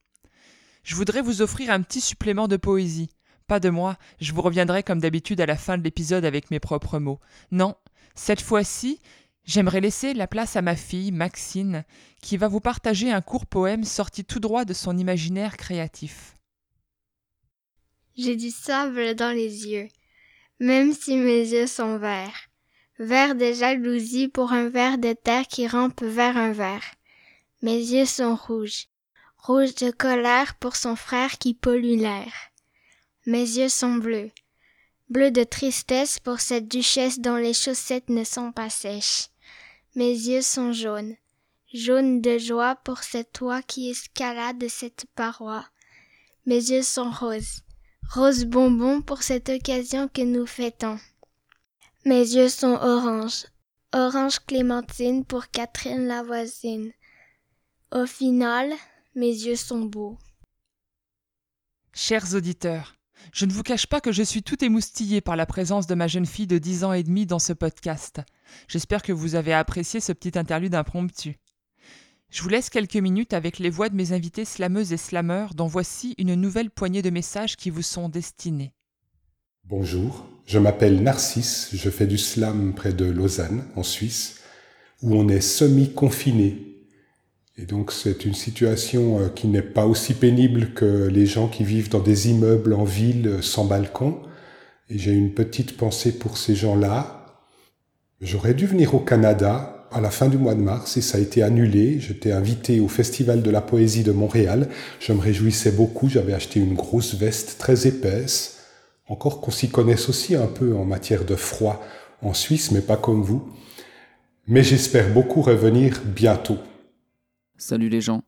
[0.82, 3.10] Je voudrais vous offrir un petit supplément de poésie.
[3.46, 6.60] Pas de moi, je vous reviendrai comme d'habitude à la fin de l'épisode avec mes
[6.60, 7.20] propres mots.
[7.50, 7.74] Non,
[8.14, 9.00] cette fois-ci,
[9.44, 11.84] j'aimerais laisser la place à ma fille, Maxine,
[12.22, 16.36] qui va vous partager un court poème sorti tout droit de son imaginaire créatif.
[18.16, 19.88] J'ai du sable dans les yeux,
[20.58, 22.48] même si mes yeux sont verts.
[22.98, 26.84] Vert de jalousie pour un ver de terre qui rampe vers un verre.
[27.62, 28.88] Mes yeux sont rouges,
[29.38, 32.32] rouges de colère pour son frère qui pollue l'air.
[33.26, 34.30] Mes yeux sont bleus,
[35.08, 39.28] bleus de tristesse pour cette duchesse dont les chaussettes ne sont pas sèches.
[39.94, 41.16] Mes yeux sont jaunes,
[41.72, 45.64] jaunes de joie pour cet toit qui escalade cette paroi.
[46.46, 47.62] Mes yeux sont roses,
[48.12, 50.98] rose bonbon pour cette occasion que nous fêtons.
[52.04, 53.46] Mes yeux sont orange,
[53.92, 56.92] orange clémentine pour Catherine la voisine.
[57.92, 58.72] Au final,
[59.14, 60.18] mes yeux sont beaux.
[61.92, 62.96] Chers auditeurs,
[63.32, 66.08] je ne vous cache pas que je suis tout émoustillé par la présence de ma
[66.08, 68.20] jeune fille de 10 ans et demi dans ce podcast.
[68.66, 71.39] J'espère que vous avez apprécié ce petit interlude impromptu.
[72.30, 75.66] Je vous laisse quelques minutes avec les voix de mes invités slameuses et slameurs dont
[75.66, 78.72] voici une nouvelle poignée de messages qui vous sont destinés.
[79.64, 84.38] Bonjour, je m'appelle Narcisse, je fais du slam près de Lausanne, en Suisse,
[85.02, 86.86] où on est semi-confiné.
[87.56, 91.90] Et donc c'est une situation qui n'est pas aussi pénible que les gens qui vivent
[91.90, 94.22] dans des immeubles en ville sans balcon.
[94.88, 97.26] Et j'ai une petite pensée pour ces gens-là.
[98.20, 101.20] J'aurais dû venir au Canada à la fin du mois de mars et ça a
[101.20, 101.98] été annulé.
[102.00, 104.68] J'étais invité au Festival de la Poésie de Montréal.
[105.00, 106.08] Je me réjouissais beaucoup.
[106.08, 108.60] J'avais acheté une grosse veste très épaisse.
[109.08, 111.82] Encore qu'on s'y connaisse aussi un peu en matière de froid
[112.22, 113.48] en Suisse, mais pas comme vous.
[114.46, 116.58] Mais j'espère beaucoup revenir bientôt.
[117.56, 118.22] Salut les gens.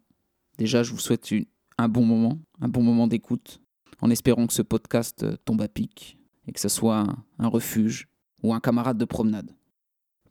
[0.58, 1.46] Déjà, je vous souhaite une,
[1.78, 3.60] un bon moment, un bon moment d'écoute,
[4.00, 7.06] en espérant que ce podcast tombe à pic et que ce soit
[7.38, 8.08] un refuge
[8.42, 9.50] ou un camarade de promenade.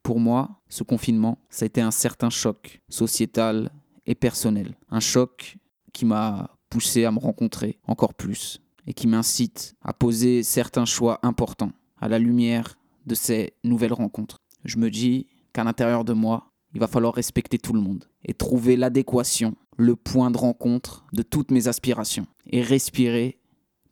[0.04, 3.72] Pour moi, ce confinement, ça a été un certain choc sociétal
[4.06, 4.76] et personnel.
[4.89, 5.58] Un choc
[5.93, 11.20] qui m'a poussé à me rencontrer encore plus et qui m'incite à poser certains choix
[11.22, 14.38] importants à la lumière de ces nouvelles rencontres.
[14.66, 18.34] Je me dis qu'à l'intérieur de moi, il va falloir respecter tout le monde et
[18.34, 23.39] trouver l'adéquation, le point de rencontre de toutes mes aspirations et respirer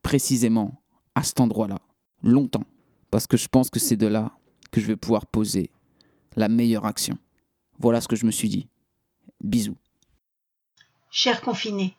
[0.01, 0.82] précisément
[1.16, 1.80] à cet endroit-là,
[2.24, 2.64] longtemps,
[3.12, 4.32] parce que je pense que c'est de là
[4.72, 5.72] que je vais pouvoir poser
[6.36, 7.17] la meilleure action.
[7.80, 8.67] Voilà ce que je me suis dit.
[9.41, 9.77] Bisous.
[11.11, 11.95] Chers confinés,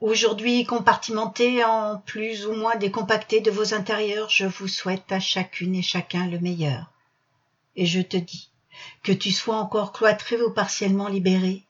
[0.00, 5.74] aujourd'hui compartimentés en plus ou moins décompactés de vos intérieurs, je vous souhaite à chacune
[5.74, 6.90] et chacun le meilleur.
[7.76, 8.50] Et je te dis,
[9.02, 11.64] que tu sois encore cloîtré ou partiellement libéré,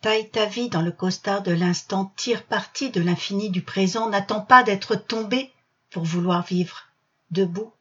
[0.00, 4.40] taille ta vie dans le costard de l'instant, tire parti de l'infini du présent, n'attends
[4.40, 5.52] pas d'être tombé
[5.90, 6.86] pour vouloir vivre
[7.30, 7.72] debout.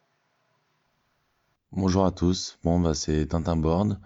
[1.72, 4.00] Bonjour à tous, bon bah c'est Tintin Board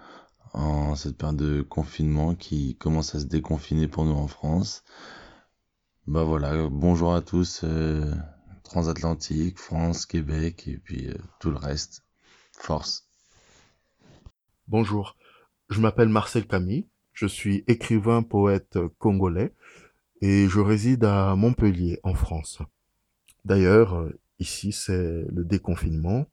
[0.51, 4.83] en cette période de confinement qui commence à se déconfiner pour nous en France.
[6.05, 8.13] Bah voilà, bonjour à tous, euh,
[8.63, 12.03] transatlantique, France, Québec et puis euh, tout le reste.
[12.51, 13.07] Force.
[14.67, 15.15] Bonjour,
[15.69, 19.53] je m'appelle Marcel Camille, je suis écrivain poète congolais
[20.19, 22.59] et je réside à Montpellier en France.
[23.45, 26.25] D'ailleurs, euh, ici c'est le déconfinement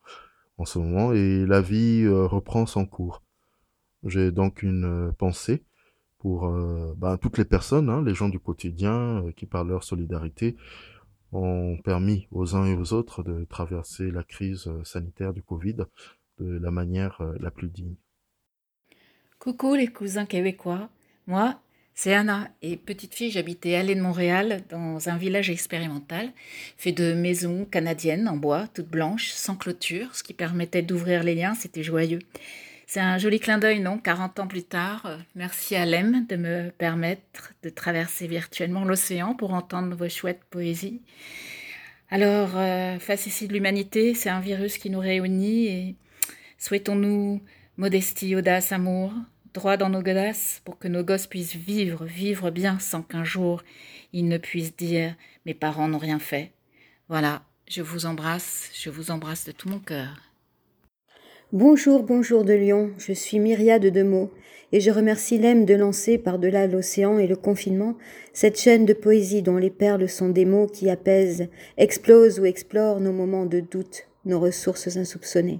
[0.60, 3.22] en ce moment et la vie euh, reprend son cours.
[4.04, 5.64] J'ai donc une euh, pensée
[6.18, 10.56] pour euh, ben, toutes les personnes, hein, les gens du quotidien qui par leur solidarité
[11.32, 15.76] ont permis aux uns et aux autres de traverser la crise sanitaire du Covid
[16.38, 17.94] de la manière la plus digne.
[19.38, 20.90] Coucou les cousins québécois,
[21.26, 21.60] moi
[21.94, 26.30] c'est Anna et petite fille, j'habitais Allée de Montréal dans un village expérimental
[26.76, 31.34] fait de maisons canadiennes en bois, toutes blanches, sans clôture, ce qui permettait d'ouvrir les
[31.34, 32.20] liens, c'était joyeux.
[32.86, 33.98] C'est un joli clin d'œil, non?
[33.98, 39.54] 40 ans plus tard, merci à Lem de me permettre de traverser virtuellement l'océan pour
[39.54, 41.00] entendre vos chouettes poésies.
[42.10, 45.94] Alors, euh, face ici de l'humanité, c'est un virus qui nous réunit et
[46.58, 47.40] souhaitons-nous
[47.76, 49.12] modestie, audace, amour,
[49.54, 53.62] droit dans nos godasses pour que nos gosses puissent vivre, vivre bien sans qu'un jour
[54.12, 55.14] ils ne puissent dire
[55.46, 56.52] mes parents n'ont rien fait.
[57.08, 60.16] Voilà, je vous embrasse, je vous embrasse de tout mon cœur.
[61.52, 64.32] Bonjour, bonjour de Lyon, je suis Myriade de mots
[64.72, 67.96] et je remercie Lem de lancer par-delà l'océan et le confinement
[68.32, 73.00] cette chaîne de poésie dont les perles sont des mots qui apaisent, explosent ou explorent
[73.00, 75.58] nos moments de doute, nos ressources insoupçonnées.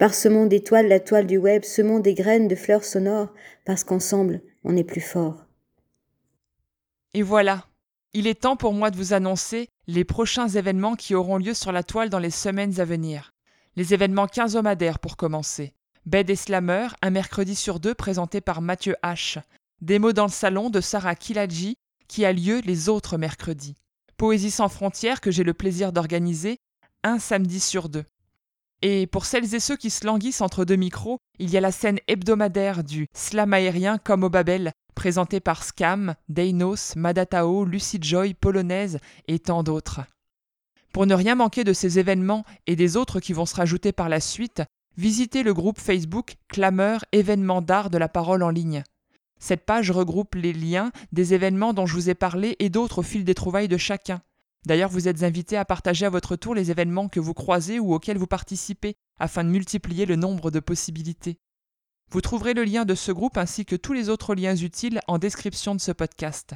[0.00, 3.34] Parsemons d'étoiles la toile du web, semons des graines de fleurs sonores,
[3.66, 5.44] parce qu'ensemble, on est plus fort.
[7.12, 7.66] Et voilà,
[8.14, 11.70] il est temps pour moi de vous annoncer les prochains événements qui auront lieu sur
[11.70, 13.34] la toile dans les semaines à venir.
[13.76, 15.74] Les événements quinzomadaires pour commencer.
[16.06, 19.42] Bed et Slammer, un mercredi sur deux présenté par Mathieu H.
[19.82, 21.76] Démo dans le salon de Sarah Kiladji
[22.08, 23.74] qui a lieu les autres mercredis.
[24.16, 26.56] Poésie sans frontières que j'ai le plaisir d'organiser
[27.02, 28.06] un samedi sur deux.
[28.82, 31.72] Et pour celles et ceux qui se languissent entre deux micros, il y a la
[31.72, 38.34] scène hebdomadaire du slam aérien comme au Babel, présentée par Scam, Deinos, Madatao, Lucid Joy,
[38.34, 40.00] Polonaise et tant d'autres.
[40.92, 44.08] Pour ne rien manquer de ces événements et des autres qui vont se rajouter par
[44.08, 44.62] la suite,
[44.96, 48.82] visitez le groupe Facebook Clameur événements d'art de la parole en ligne.
[49.38, 53.02] Cette page regroupe les liens des événements dont je vous ai parlé et d'autres au
[53.02, 54.20] fil des trouvailles de chacun.
[54.66, 57.94] D'ailleurs, vous êtes invité à partager à votre tour les événements que vous croisez ou
[57.94, 61.38] auxquels vous participez, afin de multiplier le nombre de possibilités.
[62.10, 65.18] Vous trouverez le lien de ce groupe ainsi que tous les autres liens utiles en
[65.18, 66.54] description de ce podcast.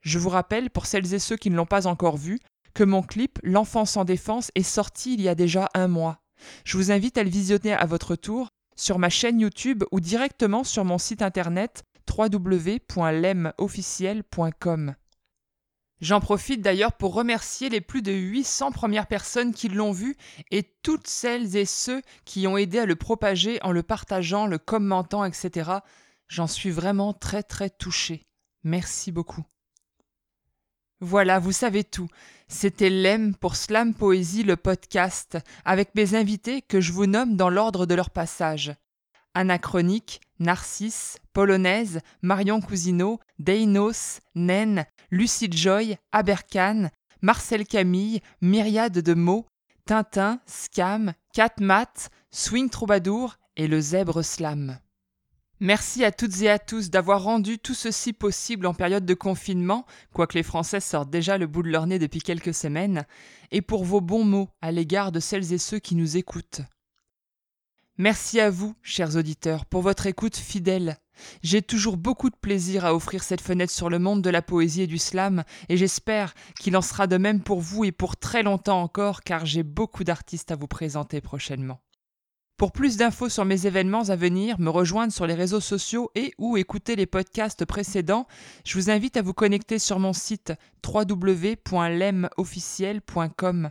[0.00, 2.38] Je vous rappelle, pour celles et ceux qui ne l'ont pas encore vu,
[2.74, 6.20] que mon clip L'enfant sans défense est sorti il y a déjà un mois.
[6.64, 10.62] Je vous invite à le visionner à votre tour sur ma chaîne YouTube ou directement
[10.62, 11.82] sur mon site internet
[12.16, 14.94] www.lemofficiel.com.
[16.00, 20.16] J'en profite d'ailleurs pour remercier les plus de 800 premières personnes qui l'ont vu
[20.50, 24.58] et toutes celles et ceux qui ont aidé à le propager en le partageant, le
[24.58, 25.70] commentant, etc.
[26.28, 28.26] J'en suis vraiment très très touché.
[28.62, 29.44] Merci beaucoup.
[31.00, 32.08] Voilà, vous savez tout.
[32.48, 37.50] C'était l'EM pour Slam Poésie, le podcast, avec mes invités que je vous nomme dans
[37.50, 38.74] l'ordre de leur passage.
[39.36, 46.88] Anachronique, Narcisse, Polonaise, Marion Cousineau, Deinos, Naine, Lucide Joy, Abercan,
[47.20, 49.44] Marcel Camille, Myriade de mots,
[49.84, 54.78] Tintin, Scam, Catmat, Swing Troubadour et le Zèbre Slam.
[55.60, 59.84] Merci à toutes et à tous d'avoir rendu tout ceci possible en période de confinement,
[60.14, 63.04] quoique les Français sortent déjà le bout de leur nez depuis quelques semaines,
[63.50, 66.62] et pour vos bons mots à l'égard de celles et ceux qui nous écoutent.
[67.98, 70.98] Merci à vous, chers auditeurs, pour votre écoute fidèle.
[71.42, 74.82] J'ai toujours beaucoup de plaisir à offrir cette fenêtre sur le monde de la poésie
[74.82, 78.42] et du slam, et j'espère qu'il en sera de même pour vous et pour très
[78.42, 81.80] longtemps encore, car j'ai beaucoup d'artistes à vous présenter prochainement.
[82.58, 86.34] Pour plus d'infos sur mes événements à venir, me rejoindre sur les réseaux sociaux et
[86.36, 88.26] ou écouter les podcasts précédents,
[88.66, 90.52] je vous invite à vous connecter sur mon site
[90.86, 93.70] www.lemofficiel.com.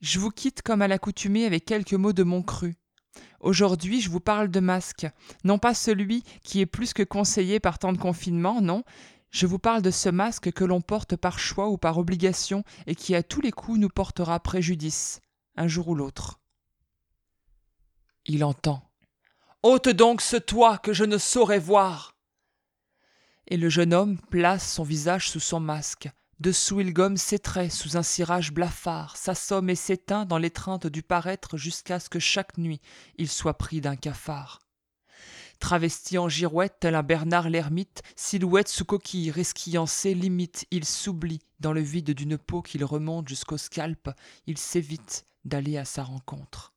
[0.00, 2.74] Je vous quitte comme à l'accoutumée avec quelques mots de mon cru.
[3.44, 5.06] Aujourd'hui, je vous parle de masque,
[5.44, 8.84] non pas celui qui est plus que conseillé par temps de confinement, non,
[9.30, 12.94] je vous parle de ce masque que l'on porte par choix ou par obligation et
[12.94, 15.20] qui à tous les coups nous portera préjudice,
[15.56, 16.40] un jour ou l'autre.
[18.24, 18.90] Il entend.
[19.62, 22.16] Ôte donc ce toit que je ne saurais voir.
[23.46, 26.08] Et le jeune homme place son visage sous son masque.
[26.44, 31.02] Dessous il gomme ses traits sous un cirage blafard, s'assomme et s'éteint dans l'étreinte du
[31.02, 32.82] paraître jusqu'à ce que chaque nuit
[33.16, 34.60] il soit pris d'un cafard.
[35.58, 41.40] Travesti en girouette tel un Bernard l'ermite, silhouette sous coquille, resquillant ses limites, il s'oublie
[41.60, 44.10] dans le vide d'une peau qu'il remonte jusqu'au scalp,
[44.46, 46.73] il s'évite d'aller à sa rencontre.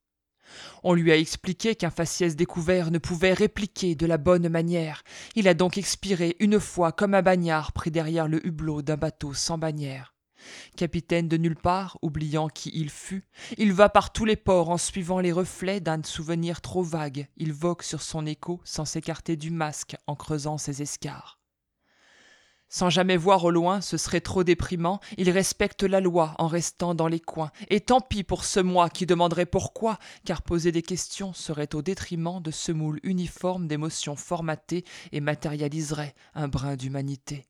[0.83, 5.03] On lui a expliqué qu'un faciès découvert ne pouvait répliquer de la bonne manière.
[5.35, 9.33] Il a donc expiré une fois comme un bagnard pris derrière le hublot d'un bateau
[9.33, 10.13] sans bannière.
[10.75, 13.27] Capitaine de nulle part, oubliant qui il fut,
[13.57, 17.27] il va par tous les ports en suivant les reflets d'un souvenir trop vague.
[17.37, 21.36] Il vogue sur son écho sans s'écarter du masque en creusant ses escarres.
[22.70, 26.93] Sans jamais voir au loin, ce serait trop déprimant, il respecte la loi en restant
[26.95, 27.51] dans les coins.
[27.70, 31.82] Et tant pis pour ce moi qui demanderait pourquoi, car poser des questions serait au
[31.82, 37.45] détriment de ce moule uniforme d'émotions formatées et matérialiserait un brin d'humanité.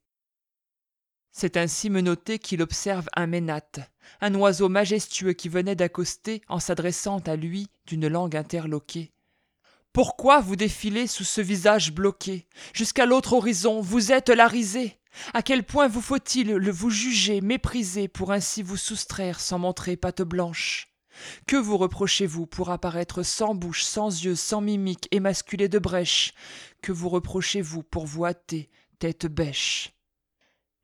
[1.32, 3.80] C'est ainsi menotté qu'il observe un ménate,
[4.22, 9.12] un oiseau majestueux qui venait d'accoster en s'adressant à lui d'une langue interloquée.
[9.94, 12.46] Pourquoi vous défilez sous ce visage bloqué?
[12.74, 15.00] Jusqu'à l'autre horizon, vous êtes la risée
[15.34, 19.98] à quel point vous faut-il le vous juger, mépriser, pour ainsi vous soustraire sans montrer
[19.98, 20.88] patte blanche?
[21.48, 26.34] Que vous reprochez-vous pour apparaître sans bouche, sans yeux, sans mimique, émasculé de brèche?
[26.82, 29.94] Que vous reprochez-vous pour vous hâter, tête bêche?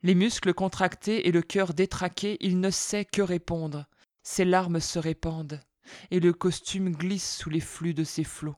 [0.02, 3.86] Les muscles contractés et le cœur détraqué, il ne sait que répondre.
[4.24, 5.62] Ses larmes se répandent,
[6.12, 8.58] et le costume glisse sous les flux de ses flots.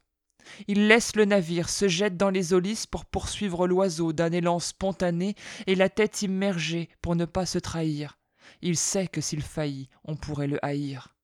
[0.67, 5.35] Il laisse le navire, se jette dans les olysses pour poursuivre l'oiseau d'un élan spontané
[5.67, 8.17] et la tête immergée pour ne pas se trahir.
[8.61, 11.15] Il sait que s'il faillit, on pourrait le haïr.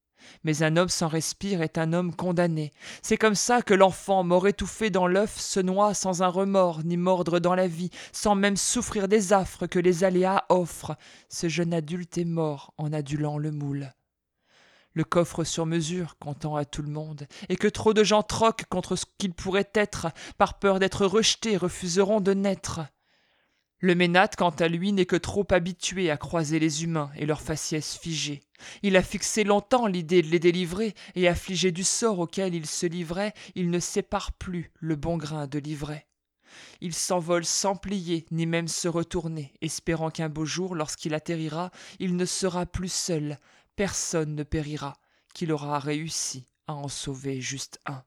[0.44, 2.72] Mais un homme sans respire est un homme condamné.
[3.02, 6.98] C'est comme ça que l'enfant, mort étouffé dans l'œuf, se noie sans un remords ni
[6.98, 10.96] mordre dans la vie, sans même souffrir des affres que les aléas offrent.
[11.30, 13.92] Ce jeune adulte est mort en adulant le moule
[14.94, 18.66] le coffre sur mesure, comptant à tout le monde, et que trop de gens troquent
[18.70, 22.82] contre ce qu'ils pourraient être, par peur d'être rejetés, refuseront de naître.
[23.80, 27.42] Le ménate, quant à lui, n'est que trop habitué à croiser les humains et leur
[27.42, 28.44] faciès figée.
[28.84, 32.86] Il a fixé longtemps l'idée de les délivrer, et affligé du sort auquel il se
[32.86, 36.06] livrait, il ne sépare plus le bon grain de l'ivraie.
[36.80, 42.16] Il s'envole sans plier, ni même se retourner, espérant qu'un beau jour, lorsqu'il atterrira, il
[42.16, 43.38] ne sera plus seul,
[43.76, 44.98] personne ne périra
[45.34, 48.04] qu'il aura réussi à en sauver juste un.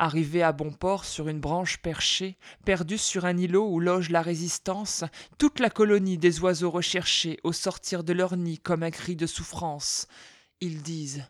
[0.00, 4.22] Arrivé à bon port sur une branche perchée, perdu sur un îlot où loge la
[4.22, 5.02] résistance,
[5.38, 9.26] toute la colonie des oiseaux recherchés au sortir de leur nid comme un cri de
[9.26, 10.06] souffrance,
[10.60, 11.24] ils disent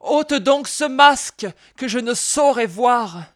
[0.00, 1.46] Ôte donc ce masque
[1.76, 3.33] que je ne saurais voir